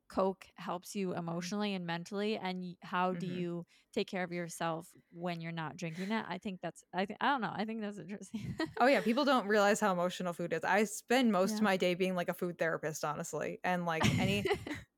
[0.08, 3.26] Coke helps you emotionally and mentally, and how do Mhm.
[3.26, 6.24] you take care of yourself when you're not drinking it?
[6.28, 7.52] I think that's I think I don't know.
[7.54, 8.56] I think that's interesting.
[8.80, 10.64] Oh yeah, people don't realize how emotional food is.
[10.64, 14.48] I spend most of my day being like a food therapist, honestly, and like any,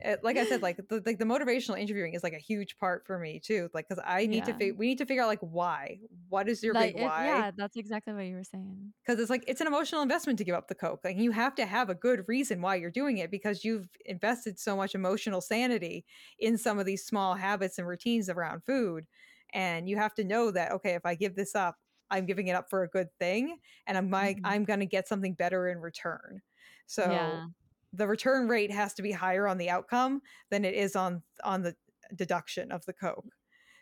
[0.00, 3.06] it, like I said, like the like the motivational interviewing is like a huge part
[3.06, 3.70] for me too.
[3.74, 4.54] Like because I need to Yeah.
[4.54, 6.00] fi- we need to figure out like why.
[6.28, 7.16] What is your like big it, why?
[7.16, 8.94] yeah, that's exactly what you were saying.
[9.04, 11.00] Because it's like it's an emotional investment to give up the coke.
[11.04, 14.58] Like you have to have a good reason why you're doing it because you've invested
[14.58, 16.04] so much emotional sanity
[16.38, 19.06] in some of these small habits and routines around food,
[19.54, 21.78] and you have to know that okay, if I give this up,
[22.10, 24.44] I'm giving it up for a good thing, and I'm like Mhm.
[24.44, 26.42] I'm going to get something better in return.
[26.86, 27.50] So Yeah.
[27.92, 31.62] The return rate has to be higher on the outcome than it is on on
[31.62, 31.74] the
[32.14, 33.34] deduction of the coke.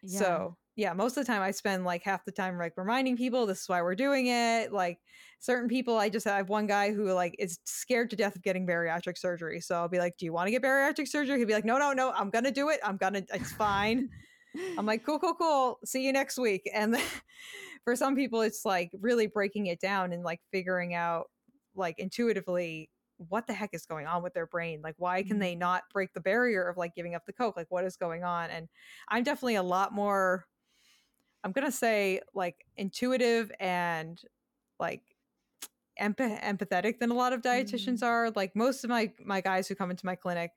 [0.03, 0.19] Yeah.
[0.19, 3.47] So yeah, most of the time I spend like half the time like reminding people
[3.47, 4.73] this is why we're doing it.
[4.73, 5.01] Like
[5.41, 8.65] certain people, I just have one guy who like is scared to death of getting
[8.65, 9.61] bariatric surgery.
[9.61, 11.79] So I'll be like, "Do you want to get bariatric surgery?" He'll be like, "No,
[11.79, 12.79] no, no, I'm gonna do it.
[12.85, 13.23] I'm gonna.
[13.35, 14.09] It's fine."
[14.79, 15.81] I'm like, "Cool, cool, cool.
[15.85, 17.03] See you next week." And then,
[17.85, 21.27] for some people, it's like really breaking it down and like figuring out
[21.75, 22.89] like intuitively
[23.29, 25.59] what the heck is going on with their brain like why can they Mhm.
[25.59, 28.49] not break the barrier of like giving up the coke like what is going on
[28.51, 28.69] and
[29.09, 30.47] i'm definitely a lot more
[31.45, 34.23] i'm gonna say like intuitive and
[34.79, 35.03] like
[36.01, 38.07] empath- empathetic than a lot of dietitians Mhm.
[38.07, 40.53] are like most of my my guys who come into my clinic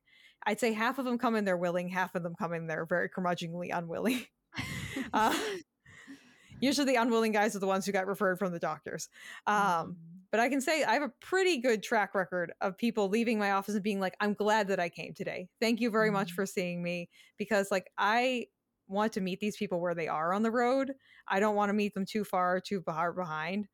[0.46, 2.86] i'd say half of them come in they're willing half of them come in they're
[2.86, 4.24] very curmudgeonly unwilling
[5.14, 5.34] uh,
[6.60, 9.10] usually the unwilling guys are the ones who got referred from the doctors
[9.48, 9.96] um Mhm.
[10.32, 13.52] But I can say I have a pretty good track record of people leaving my
[13.52, 15.50] office and being like, I'm glad that I came today.
[15.60, 16.34] Thank you very much Mhm.
[16.34, 17.10] for seeing me.
[17.38, 18.48] Because, like, I
[18.88, 20.94] want to meet these people where they are on the road.
[21.28, 23.68] I don't want to meet them too far, too far behind.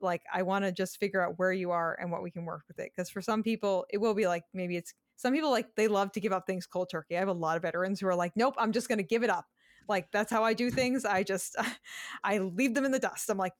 [0.00, 2.64] Like, I want to just figure out where you are and what we can work
[2.68, 2.90] with it.
[2.94, 6.12] Because for some people, it will be like maybe it's some people like they love
[6.12, 7.16] to give up things cold turkey.
[7.16, 9.22] I have a lot of veterans who are like, nope, I'm just going to give
[9.22, 9.46] it up.
[9.88, 11.04] Like, that's how I do things.
[11.04, 11.56] I just,
[12.24, 13.28] I leave them in the dust.
[13.28, 13.52] I'm like,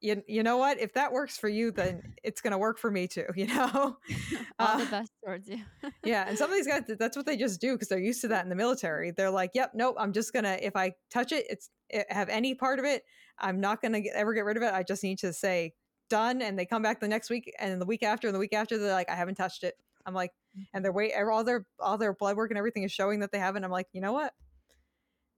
[0.00, 0.78] you, you know what?
[0.78, 3.66] If that works for you, then it's going to work for me too, you know?
[4.58, 5.60] All the Uh, best towards you.
[6.04, 6.24] yeah.
[6.28, 8.44] And some of these guys, that's what they just do because they're used to that
[8.44, 9.10] in the military.
[9.10, 12.28] They're like, yep, nope, I'm just going to, if I touch it, it's it, have
[12.28, 13.04] any part of it,
[13.38, 14.72] I'm not going to ever get rid of it.
[14.74, 15.74] I just need to say
[16.10, 16.42] done.
[16.42, 18.78] And they come back the next week and the week after and the week after,
[18.78, 19.74] they're like, I haven't touched it.
[20.06, 20.32] I'm like,
[20.74, 23.38] and their weight, all their, all their blood work and everything is showing that they
[23.38, 23.64] haven't.
[23.64, 24.32] I'm like, you know what?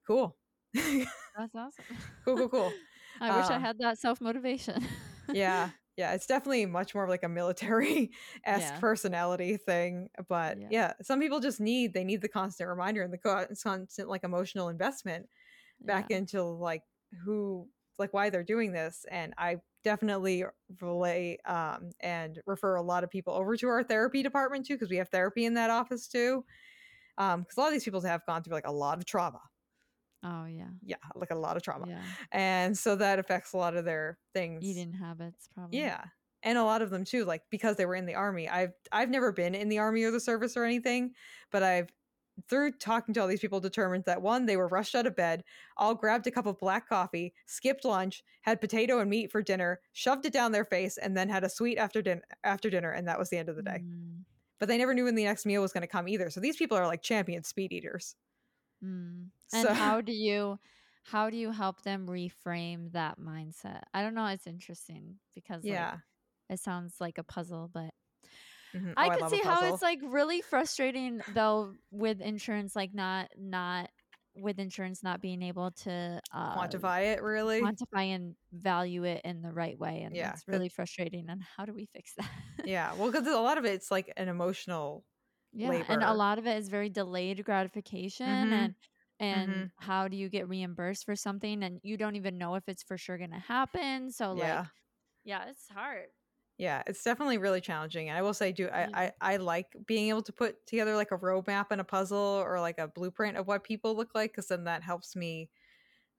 [0.07, 0.37] Cool.
[0.75, 1.85] That's awesome.
[2.25, 2.73] Cool, cool, cool.
[3.21, 4.87] I wish I Uh, had that self motivation.
[5.33, 8.11] yeah yeah it's definitely much more of like a military
[8.45, 8.81] esque Yeah.
[8.81, 10.69] personality thing but Yeah.
[10.69, 10.93] yeah.
[11.03, 13.19] some people just need they need the constant reminder and the
[13.63, 15.29] constant like emotional investment
[15.87, 16.11] back Yeah.
[16.11, 16.83] into like
[17.25, 20.45] who like why they're doing this and i definitely
[20.81, 24.91] relay um and refer a lot of people over to our therapy department too because
[24.91, 26.45] we have therapy in that office too
[27.19, 29.41] um because a lot of these people have gone through like a lot of trauma
[30.23, 30.69] Oh yeah.
[30.83, 32.03] yeah like a lot of trauma Yeah.
[32.33, 35.79] and so that affects a lot of their things Eating habits probably.
[35.79, 36.05] yeah.
[36.43, 38.49] And a lot of them too, like because they were in the army.
[38.49, 41.13] I've I've never been in the army or the service or anything,
[41.51, 41.91] but I've
[42.49, 45.45] through talking to all these people determined that one, they were rushed out of bed,
[45.77, 49.81] all grabbed a cup of black coffee, skipped lunch, had potato and meat for dinner,
[49.93, 53.07] shoved it down their face, and then had a sweet after dinner after dinner, and
[53.09, 53.85] that was the end of the day.
[53.85, 54.25] Mm,
[54.59, 56.31] But they never knew when the next meal was going to come either.
[56.31, 58.17] So these people are like champion speed eaters.
[58.83, 59.29] mm.
[59.53, 60.59] And So how do you
[61.05, 63.83] how do you help them reframe that mindset?
[63.95, 64.27] I don't know.
[64.27, 66.01] It's interesting because like yeah.
[66.51, 67.95] it sounds like a puzzle, but
[68.75, 68.95] Mhm.
[68.97, 72.93] I Oh, could love a see how it's like really frustrating though with insurance, like
[72.95, 73.91] not not
[74.35, 77.75] with insurance not being able to uh, quantify it really.
[77.91, 81.31] quantify and value it in the right way, and Yeah, 'cause- really frustrating.
[81.31, 82.31] And how do we fix that?
[82.63, 82.93] yeah.
[82.93, 85.05] Well, because a lot of it's like an emotional
[85.53, 88.53] yeah, and a lot of it is very delayed gratification, Mhm.
[88.53, 88.75] and
[89.21, 89.71] and Mhm.
[89.77, 92.99] how do you get reimbursed for something and you don't even know if it's for
[92.99, 94.11] sure going to happen.
[94.13, 94.67] So Yeah.
[94.73, 94.73] like
[95.25, 96.11] yeah, it's hard.
[96.59, 98.09] Yeah, it's definitely really challenging.
[98.11, 101.11] And I will say, do I, I I like being able to put together like
[101.11, 104.49] a roadmap and a puzzle or like a blueprint of what people look like, because
[104.49, 105.51] then that helps me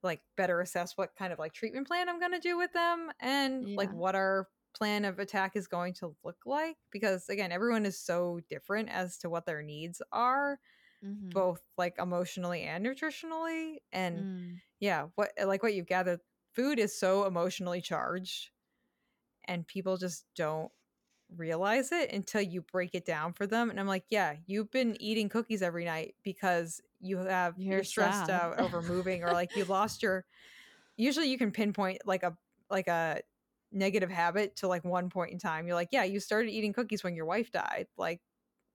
[0.02, 3.68] like better assess what kind of like treatment plan I'm gonna do with them and
[3.76, 6.78] like what our plan of attack is going to look like.
[6.92, 10.60] Because again, everyone is so different as to what their needs are,
[11.02, 11.32] Mhm.
[11.32, 13.78] both like emotionally and nutritionally.
[13.92, 14.62] And Mm.
[14.80, 16.20] yeah, what like what you've gathered,
[16.54, 18.50] food is so emotionally charged
[19.44, 20.72] and people just don't
[21.30, 25.00] realize it until you break it down for them and i'm like yeah you've been
[25.00, 29.50] eating cookies every night because you have you're, You're stressed out over moving or like
[29.54, 30.26] you lost your
[30.96, 32.36] usually you can pinpoint like a
[32.70, 33.22] like a
[33.72, 37.04] negative habit to like one point in time you're like yeah you started eating cookies
[37.04, 38.20] when your wife died like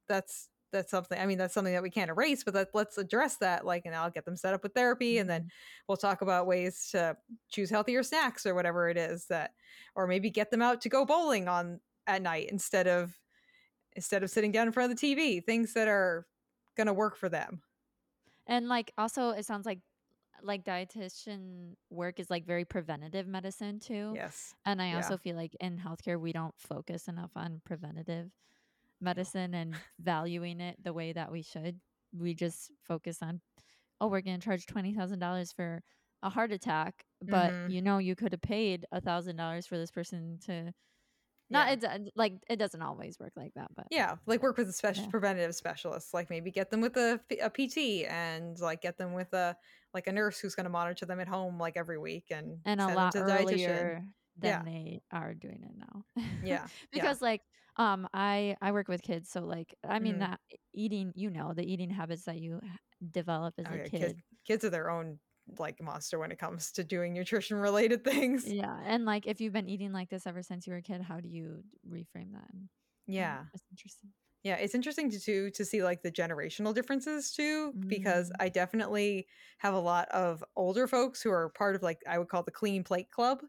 [0.08, 3.38] that's that's something i mean that's something that we can't erase but that, let's address
[3.38, 5.50] that like and i'll get them set up with therapy and then Mhm.
[5.88, 7.16] we'll talk about ways to
[7.50, 9.52] choose healthier snacks or whatever it is that
[9.96, 13.20] or maybe get them out to go bowling on at night instead of
[13.94, 16.28] instead of sitting down in front of the tv things that are
[16.76, 17.62] gonna work for them
[18.46, 19.80] And like also it sounds like
[20.42, 24.20] like dietitian work is like very preventative medicine too.
[24.20, 24.94] yes And I Yeah.
[24.94, 28.32] also feel like in healthcare we don't focus enough on preventative
[29.02, 31.80] medicine and valuing it the way that we should.
[32.18, 33.42] We just focus on
[34.00, 35.82] oh, we're going to charge $20,000 for
[36.22, 37.72] a heart attack, but Mhm.
[37.72, 40.72] you know you could have paid $1,000 for this person to
[41.50, 41.96] not Yeah.
[41.96, 45.06] it like it doesn't always work like that, but yeah like work with a special
[45.06, 45.10] Yeah.
[45.12, 49.34] preventative specialist like maybe get them with a, a pt and like get them with
[49.34, 49.56] a
[49.94, 52.82] like a nurse who's going to monitor them at home like every week and and
[52.82, 53.42] a lot the dietitian.
[53.44, 54.06] earlier
[54.38, 54.64] than Yeah.
[54.64, 56.06] they are doing it now.
[56.44, 56.68] Yeah.
[56.92, 57.42] because like
[57.78, 60.20] um I I work with kids, so like I mean Mhm.
[60.20, 60.40] that
[60.74, 62.62] eating, you know, the eating habits that you
[63.12, 64.14] develop as Oh, a yeah, kid.
[64.14, 65.20] kid- kids are their own
[65.60, 69.54] like monster when it comes to doing nutrition related things Yeah, and like if you've
[69.54, 72.50] been eating like this ever since you were a kid, how do you reframe that?
[72.54, 72.70] And,
[73.18, 74.14] um, yeah it's interesting.
[74.44, 78.40] Yeah, it's interesting to too to see like the generational differences too, because Mm.
[78.40, 79.28] I definitely
[79.60, 82.52] have a lot of older folks who are part of like I would call the
[82.52, 83.44] clean plate club,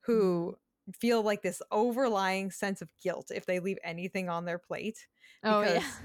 [0.00, 0.56] who
[0.94, 5.08] feel like this overlying sense of guilt if they leave anything on their plate
[5.44, 5.82] Oh yeah.
[5.82, 6.02] because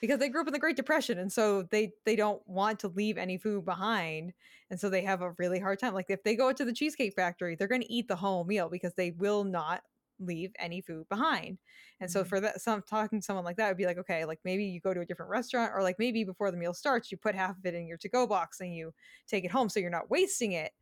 [0.00, 2.88] because they grew up in the Great Depression and so they they don't want to
[2.88, 4.32] leave any food behind
[4.70, 5.94] and so they have a really hard time.
[5.94, 8.68] Like if they go to the cheesecake factory, they're going to eat the whole meal
[8.68, 9.82] because they will not
[10.18, 11.58] leave any food behind.
[12.00, 12.24] And so Mhm.
[12.24, 14.80] for that some talking to someone like that would be like, okay, like maybe you
[14.80, 17.56] go to a different restaurant or like maybe before the meal starts, you put half
[17.58, 18.92] of it in your to-go box and you
[19.26, 20.72] take it home so you're not wasting it,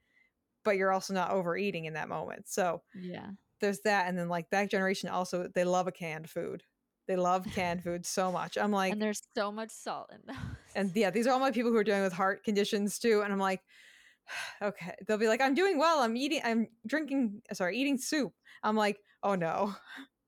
[0.65, 2.49] but you're also not overeating in that moment.
[2.49, 3.31] So yeah.
[3.61, 6.63] there's that and then like that generation also they love a canned food.
[7.09, 8.57] They love canned food so much.
[8.57, 10.37] I'm like and there's so much salt in those.
[10.75, 13.23] and yeah, these are all my people who are dealing with heart conditions too.
[13.23, 13.61] And I'm like,
[14.63, 14.95] okay.
[15.07, 16.01] They'll be like, I'm doing well.
[16.01, 18.33] I'm eating, I'm drinking, uh, sorry, eating soup.
[18.63, 19.75] I'm like, oh no.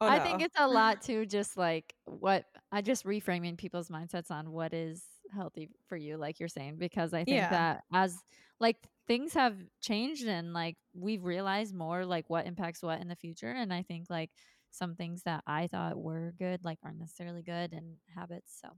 [0.00, 4.30] Oh, I think it's a lot too, just like what I just reframing people's mindsets
[4.30, 5.02] on what is
[5.34, 7.50] healthy for you, like you're saying, because I think Yeah.
[7.50, 8.16] that as
[8.60, 8.76] like
[9.06, 13.50] things have changed and like we've realized more like what impacts what in the future.
[13.50, 14.30] And I think like
[14.70, 18.58] some things that I thought were good, like aren't necessarily good and habits.
[18.60, 18.68] So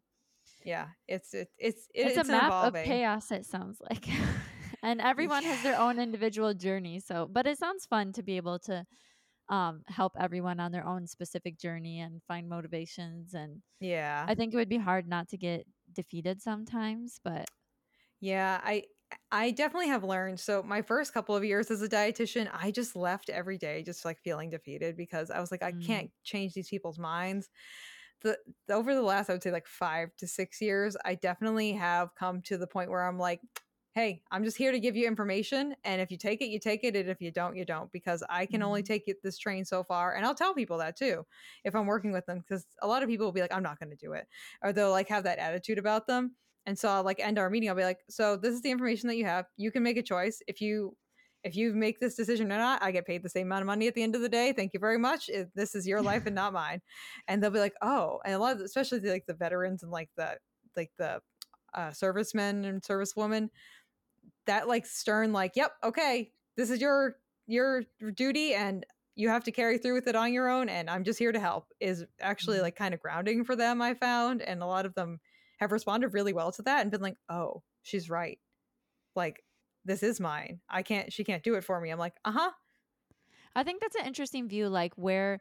[0.65, 0.89] Yeah.
[1.09, 2.83] It's, it, it's, it, it's, it's, a map evolving.
[2.83, 4.07] of chaos, it sounds like.
[4.83, 7.01] and everyone has their own individual journey.
[7.01, 8.85] So, but it sounds fun to be able to
[9.49, 13.35] um, help everyone on their own specific journey and find motivations.
[13.35, 14.25] And Yeah.
[14.29, 17.51] I think it would be hard not to get defeated sometimes, but
[18.21, 18.85] Yeah, I
[19.33, 20.39] I definitely have learned.
[20.39, 24.05] So my first couple of years as a dietitian, I just left every day just
[24.05, 26.11] like feeling defeated because I was like, I Mm.
[26.13, 27.51] can't change these people's minds.
[28.23, 28.39] The,
[28.69, 32.15] the over the last, I would say like five to six years, I definitely have
[32.17, 33.43] come to the point where I'm like,
[33.93, 35.75] hey, I'm just here to give you information.
[35.85, 36.95] And if you take it, you take it.
[36.95, 38.87] And if you don't, you don't, because I can only Mhm.
[38.87, 40.15] take it this train so far.
[40.15, 41.27] And I'll tell people that too,
[41.65, 43.81] if I'm working with them, because a lot of people will be like, I'm not
[43.81, 44.29] going to do it.
[44.63, 46.37] Or they'll like have that attitude about them.
[46.67, 47.69] And so I'll like end our meeting.
[47.69, 49.47] I'll be like, so this is the information that you have.
[49.57, 50.43] You can make a choice.
[50.47, 50.97] If you
[51.43, 53.89] if you make this decision or not, I get paid the same amount of money
[53.89, 54.53] at the end of the day.
[54.53, 55.31] Thank you very much.
[55.31, 56.83] It, this is your life and not mine.
[57.29, 59.91] And they'll be like, oh, and a lot of, especially the, like the veterans and
[59.91, 60.39] like the
[60.77, 61.23] like the
[61.75, 63.49] uh, servicemen and servicewomen,
[64.47, 67.17] that like stern, like, yep, okay, this is your
[67.47, 67.83] your
[68.15, 68.87] duty, and
[69.17, 70.69] you have to carry through with it on your own.
[70.69, 71.73] And I'm just here to help.
[71.81, 72.63] Is actually Mhm.
[72.63, 73.83] like kind of grounding for them.
[73.83, 75.21] I found, and a lot of them
[75.59, 78.41] have responded really well to that and been like, oh, she's right.
[79.17, 79.45] Like
[79.85, 80.63] this is mine.
[80.69, 81.13] I can't.
[81.13, 81.91] She can't do it for me.
[81.91, 82.53] I'm like, uh huh.
[83.55, 85.41] I think that's an interesting view, like where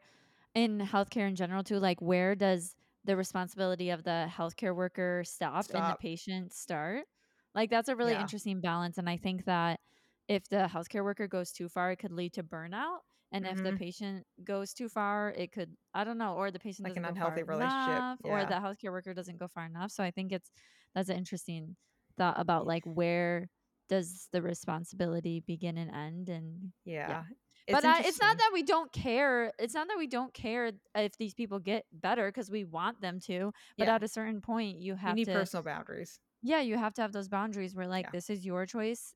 [0.54, 5.68] in healthcare in general too, like where does the responsibility of the healthcare worker stop,
[5.74, 7.06] and the patient start.
[7.54, 8.20] Like, that's a really Yeah.
[8.20, 9.80] interesting balance, and I think that
[10.28, 13.00] if the healthcare worker goes too far, it could lead to burnout,
[13.32, 13.72] and if the Mhm.
[13.72, 17.04] patient goes too far, it could I don't know, or the patient Like an doesn't
[17.04, 20.10] go far unhealthy relationship, enough, or the healthcare worker doesn't go far enough, so I
[20.12, 20.50] think it's
[20.94, 21.76] that's an interesting
[22.16, 23.48] thought about, like, where
[23.88, 27.16] does the responsibility begin and end, and yeah.
[27.16, 27.24] Yeah.
[27.70, 30.72] But, It's uh, it's not that we don't care it's not that we don't care
[30.94, 33.88] if these people get better because we want them to, but Yeah.
[33.88, 36.20] at a certain point, you You have need to personal boundaries.
[36.42, 38.12] Yeah, you have to have those boundaries where, like, Yeah.
[38.12, 39.14] this is your choice,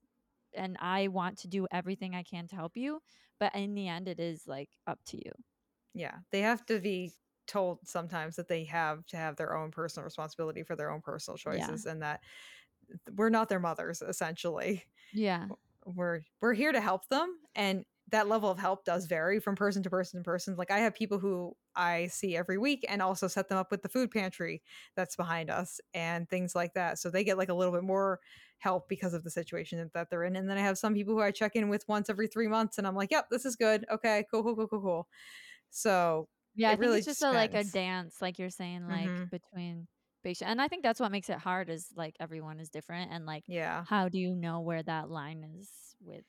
[0.53, 3.01] and I want to do everything I can to help you,
[3.39, 5.31] but in the end, it is, like, up to you.
[5.93, 7.13] Yeah, they have to be
[7.47, 11.37] told sometimes that they have to have their own personal responsibility for their own personal
[11.45, 11.77] Yeah.
[11.77, 12.21] choices and that
[13.15, 14.85] we're not their mothers, essentially.
[15.11, 15.49] Yeah.
[15.85, 19.81] We're we're here to help them, and that level of help does vary from person
[19.83, 20.55] to person to person.
[20.55, 23.81] Like, I have people who I see every week and also set them up with
[23.81, 24.61] the food pantry
[24.95, 28.19] that's behind us and things like that, so they get, like, a little bit more
[28.59, 31.21] help because of the situation that they're in, and then I have some people who
[31.21, 33.85] I check in with once every 3 months, and I'm like, "Yep, this is good.
[33.91, 35.09] Okay, cool, cool, cool, cool, cool."
[35.71, 39.13] So, Yeah, I think really it's just a, like, a dance, like you're saying, like,
[39.15, 39.29] Mhm.
[39.29, 39.87] between
[40.23, 43.25] patient and I think that's what makes it hard is, like, everyone is different, and,
[43.25, 43.85] like, Yeah.
[43.85, 46.25] how do you know where that line is with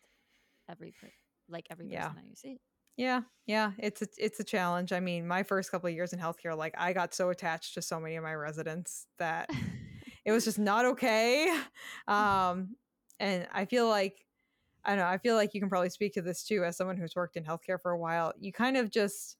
[0.68, 1.10] every per
[1.48, 2.14] like, every Yeah.
[2.14, 2.60] person that you see?
[2.96, 4.92] Yeah, yeah, it's a it's a challenge.
[4.92, 7.82] I mean, my first couple of years in healthcare, like, I got so attached to
[7.82, 9.50] so many of my residents that
[10.26, 11.50] it was just not okay,
[12.08, 12.76] um,
[13.20, 14.26] and I feel like
[14.84, 16.96] I don't know, I feel like you can probably speak to this too as someone
[16.98, 18.32] who's worked in healthcare for a while.
[18.38, 19.38] You kind of just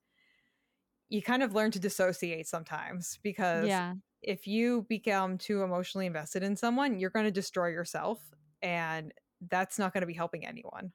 [1.09, 3.97] you kind of learn to dissociate sometimes because Yeah.
[4.23, 8.33] if you become too emotionally invested in someone, you're gonna destroy yourself,
[8.63, 10.93] and that's not gonna be helping anyone.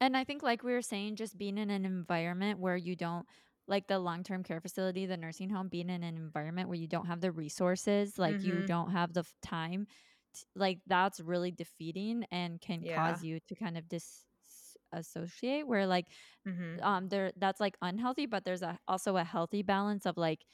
[0.00, 3.26] And I think, like we were saying, just being in an environment where you don't
[3.68, 7.06] like, the long-term care facility, the nursing home, being in an environment where you don't
[7.06, 8.62] have the resources, like, you Mhm.
[8.62, 9.86] don't have the f time,
[10.34, 12.98] t like, that's really defeating and can Yeah.
[13.04, 16.06] cause you to kind of dis s associate where, like,
[16.44, 16.80] Mhm.
[16.82, 20.46] um, there that's, like, unhealthy, but there's a also a healthy balance of, like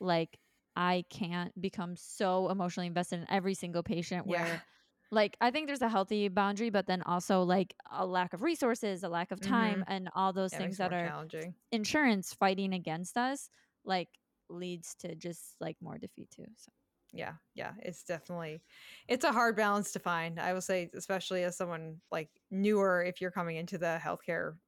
[0.00, 0.38] like,
[0.76, 4.28] I can't become so emotionally invested in every single patient Yeah.
[4.28, 4.62] where
[5.10, 9.02] like, I think there's a healthy boundary, but then also, like, a lack of resources,
[9.02, 9.86] a lack of time, Mhm.
[9.86, 11.54] and all those things that are challenging.
[11.72, 13.50] insurance fighting against us,
[13.84, 14.10] like,
[14.48, 16.72] leads to just, like, more defeat too, so
[17.12, 18.62] Yeah, yeah, it's definitely
[19.08, 20.38] it's a hard balance to find.
[20.38, 24.58] I will say, especially as someone, like, newer, if you're coming into the healthcare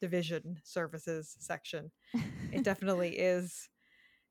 [0.00, 1.92] division services section,
[2.52, 3.70] it definitely is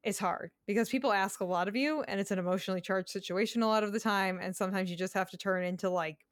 [0.03, 3.63] it's hard because people ask a lot of you, and it's an emotionally charged situation
[3.63, 6.25] a lot of the time, and sometimes you just have to turn into, like,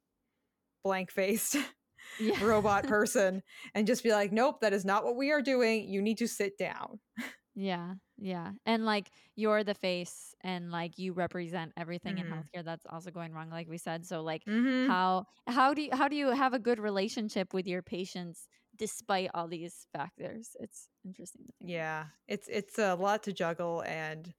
[0.84, 1.56] blank-faced
[2.18, 2.40] Yeah.
[2.40, 3.42] robot person
[3.74, 5.88] and just be like, "Nope, that is not what we are doing.
[5.88, 7.00] You need to sit down."
[7.54, 12.26] Yeah, yeah, and, like, you're the face, and, like, you represent everything in Mhm.
[12.26, 15.02] healthcare that's also going wrong, like we said, so, like, Mhm.
[15.02, 19.30] how how do you how do you have a good relationship with your patients despite
[19.34, 20.56] all these factors?
[20.60, 21.90] It's interesting to think about.
[21.90, 24.34] Yeah, it's it's a lot to juggle, and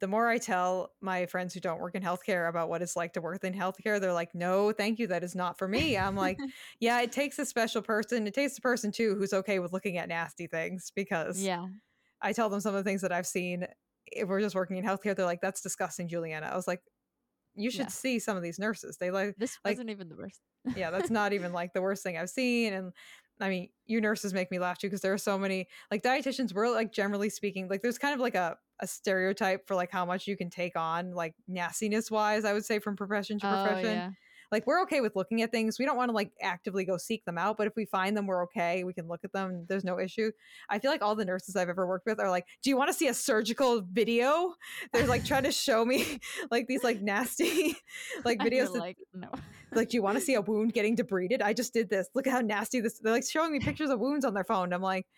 [0.00, 3.14] the more I tell my friends who don't work in healthcare about what it's like
[3.14, 6.16] to work in healthcare, they're like, "No, thank you, that is not for me." I'm
[6.16, 6.44] like,
[6.80, 8.26] "Yeah, it takes a special person.
[8.26, 11.68] It takes a person too who's okay with looking at nasty things," because Yeah.
[12.22, 13.66] I tell them some of the things that I've seen
[14.08, 16.82] if we're just working in healthcare, they're like, "That's disgusting, Julianna." I was like,
[17.56, 17.92] "You should Yeah.
[17.92, 18.98] see some of these nurses.
[18.98, 20.42] They like This like" wasn't even the worst.
[20.74, 22.92] Yeah, that's not even, like, the worst thing I've seen, and
[23.40, 26.54] I mean, you nurses make me laugh too because there are so many like, dietitians,
[26.54, 30.04] we're, like, generally speaking like, there's kind of like a a stereotype for, like, how
[30.04, 33.78] much you can take on, like, nastiness-wise, I would say, from profession to Oh, profession.
[33.78, 34.14] yeah.
[34.54, 35.80] Like, we're okay with looking at things.
[35.80, 38.44] We don't wanna, like, actively go seek them out, but if we find them, we're
[38.44, 38.84] okay.
[38.84, 39.66] We can look at them.
[39.68, 40.30] There's no issue.
[40.68, 42.92] I feel like all the nurses I've ever worked with are like, "Do you wanna
[42.92, 44.54] see a surgical video?"
[44.92, 46.20] They're, like, trying to show me,
[46.52, 47.76] like, these, like, nasty,
[48.24, 49.28] like, videos that like, "No."
[49.72, 51.42] like, "Do you wanna see a wound getting debrided?
[51.42, 52.08] I just did this.
[52.14, 54.72] Look at how nasty this" they're, like, showing me pictures of wounds on their phone.
[54.72, 55.08] I'm like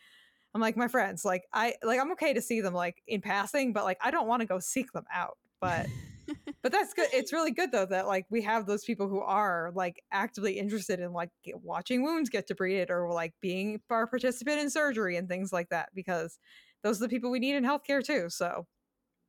[0.55, 3.74] I'm like, "My friends, like, I like, I'm okay to see them, like, in passing,
[3.74, 5.89] but, like, I don't wanna go seek them out." But
[6.62, 7.09] but that's good.
[7.12, 11.01] It's really good though that, like, we have those people who are, like, actively interested
[11.01, 15.53] in, like, watching wounds get debrided or, like, being a participant in surgery and things
[15.53, 16.39] like that because
[16.83, 18.66] those are the people we need in healthcare too, so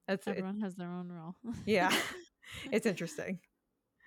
[0.07, 1.35] that's it Everyone has their own role.
[1.65, 1.91] Yeah.
[2.71, 3.41] It's interesting.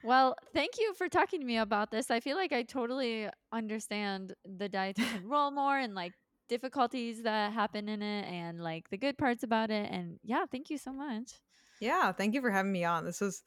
[0.02, 2.10] Well, thank you for talking to me about this.
[2.10, 6.14] I feel like I totally understand the dietitian role more and, like,
[6.48, 10.70] difficulties that happen in it and, like, the good parts about it, and yeah, thank
[10.70, 11.40] you so much.
[11.80, 13.04] Yeah, thank you for having me on.
[13.04, 13.42] This was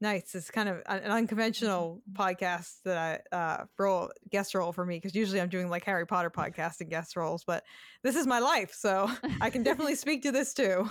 [0.00, 0.34] nice.
[0.34, 4.96] It's kind of an an unconventional podcast that I uh, role guest role for me
[4.98, 7.64] because usually I'm doing, like, Harry Potter podcast and guest roles, but
[8.02, 9.10] this is my life, so
[9.40, 10.90] I can definitely speak to this too.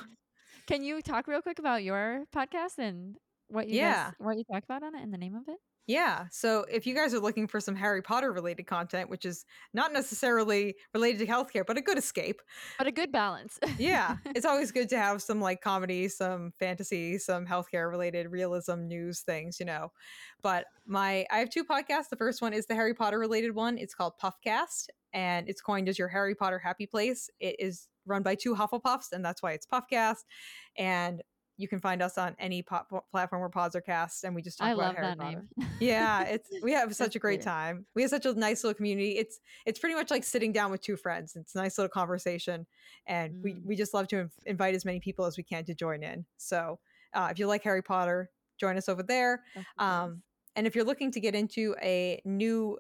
[0.68, 3.18] Can you talk real quick about your podcast and
[3.48, 3.80] what you Yeah.
[3.80, 5.60] guys what you talk about on it and the name of it?
[5.88, 6.28] Yeah.
[6.32, 9.92] So if you guys are looking for some Harry Potter related content, which is not
[9.92, 12.42] necessarily related to healthcare, but a good escape,
[12.78, 13.60] But a good balance.
[13.78, 18.88] yeah, it's always good to have some like comedy, some fantasy, some healthcare related realism
[18.88, 19.92] news things, you know.
[20.42, 22.10] But my I have two podcasts.
[22.10, 23.78] The first one is the Harry Potter related one.
[23.78, 27.30] It's called Puffcast, and it's coined as your Harry Potter happy place.
[27.40, 30.24] It is run by two Hufflepuffs, and that's why it's Puffcast.
[30.78, 31.22] And
[31.58, 34.58] you can find us on any pop- platform where pods are cast, and we just
[34.58, 35.46] talk I about love Harry that Potter.
[35.58, 35.70] name.
[35.80, 37.86] Yeah, it's we have such a great time.
[37.96, 39.18] We have such a nice little community.
[39.18, 41.36] It's it's pretty much like sitting down with two friends.
[41.36, 42.66] It's a nice little conversation,
[43.08, 43.66] and we Mm.
[43.66, 46.26] we just love to inv- invite as many people as we can to join in.
[46.38, 46.80] So
[47.14, 48.30] uh, if you like Harry Potter,
[48.60, 49.44] join us over there.
[49.78, 50.22] Um,
[50.56, 52.78] and if you're looking to get into a new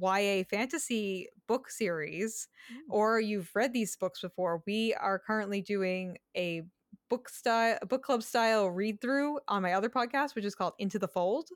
[0.00, 2.48] YA fantasy book series.
[2.72, 2.76] Mm.
[2.94, 6.62] or you've read these books before, we are currently doing a
[7.08, 10.98] book style, book club style read through on my other podcast, which is called Into
[10.98, 11.48] the Fold.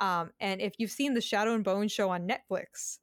[0.00, 2.98] Um, and if you've seen the Shadow and Bone show on Netflix,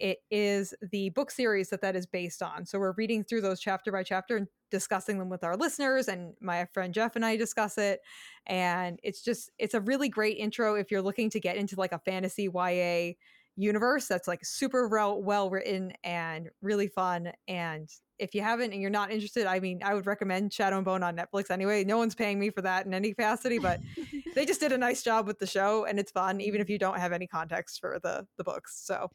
[0.00, 2.66] it is the book series that that is based on.
[2.66, 6.08] So we're reading through those chapter by chapter and discussing them with our listeners.
[6.08, 8.00] And my friend Jeff and I discuss it.
[8.46, 11.92] And it's just, it's a really great intro if you're looking to get into like
[11.92, 13.12] a fantasy YA
[13.56, 17.32] universe that's like super well, written and really fun.
[17.48, 17.88] And
[18.18, 21.02] if you haven't and you're not interested, I mean, I would recommend Shadow and Bone
[21.02, 21.84] on Netflix anyway.
[21.84, 23.80] No one's paying me for that in any capacity, but
[24.34, 26.78] they just did a nice job with the show and it's fun, even if you
[26.78, 28.76] don't have any context for the the books.
[28.84, 29.10] So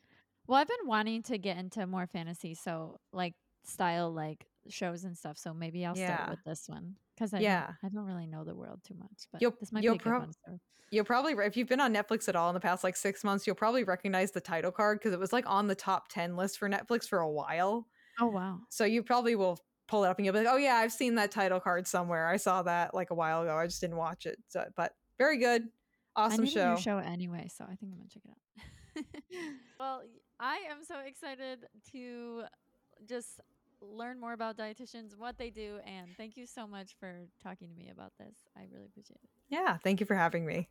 [0.48, 5.18] well, I've been wanting to get into more fantasy, so like style like shows and
[5.18, 5.38] stuff.
[5.38, 5.96] So maybe I'll Yeah.
[5.96, 7.66] start with this one because I Yeah.
[7.68, 9.28] don't, I don't really know the world too much.
[9.32, 10.34] But You'll- this might you'll be a prob- one.
[10.46, 10.60] So.
[10.92, 13.46] You'll probably, if you've been on Netflix at all in the past like six months,
[13.46, 16.58] you'll probably recognize the title card because it was like on the top 10 list
[16.58, 17.86] for Netflix for a while.
[18.20, 18.62] Oh wow.
[18.70, 21.16] So you probably will pull it up and you'll be like, oh, yeah, I've seen
[21.16, 22.28] that title card somewhere.
[22.28, 23.56] I saw that like a while ago.
[23.56, 24.40] I just didn't watch it.
[24.48, 25.68] So, but very good.
[26.16, 26.74] I Awesome a show.
[26.76, 29.06] new show anyway, so I think I'm gonna check it out.
[29.80, 30.02] well,
[30.40, 32.44] I am so excited to
[33.06, 33.40] just
[33.82, 37.76] learn more about dietitians, what they do, and thank you so much for talking to
[37.76, 38.36] me about this.
[38.58, 39.30] I really appreciate it.
[39.50, 39.78] Yeah.
[39.78, 40.70] Thank you for having me.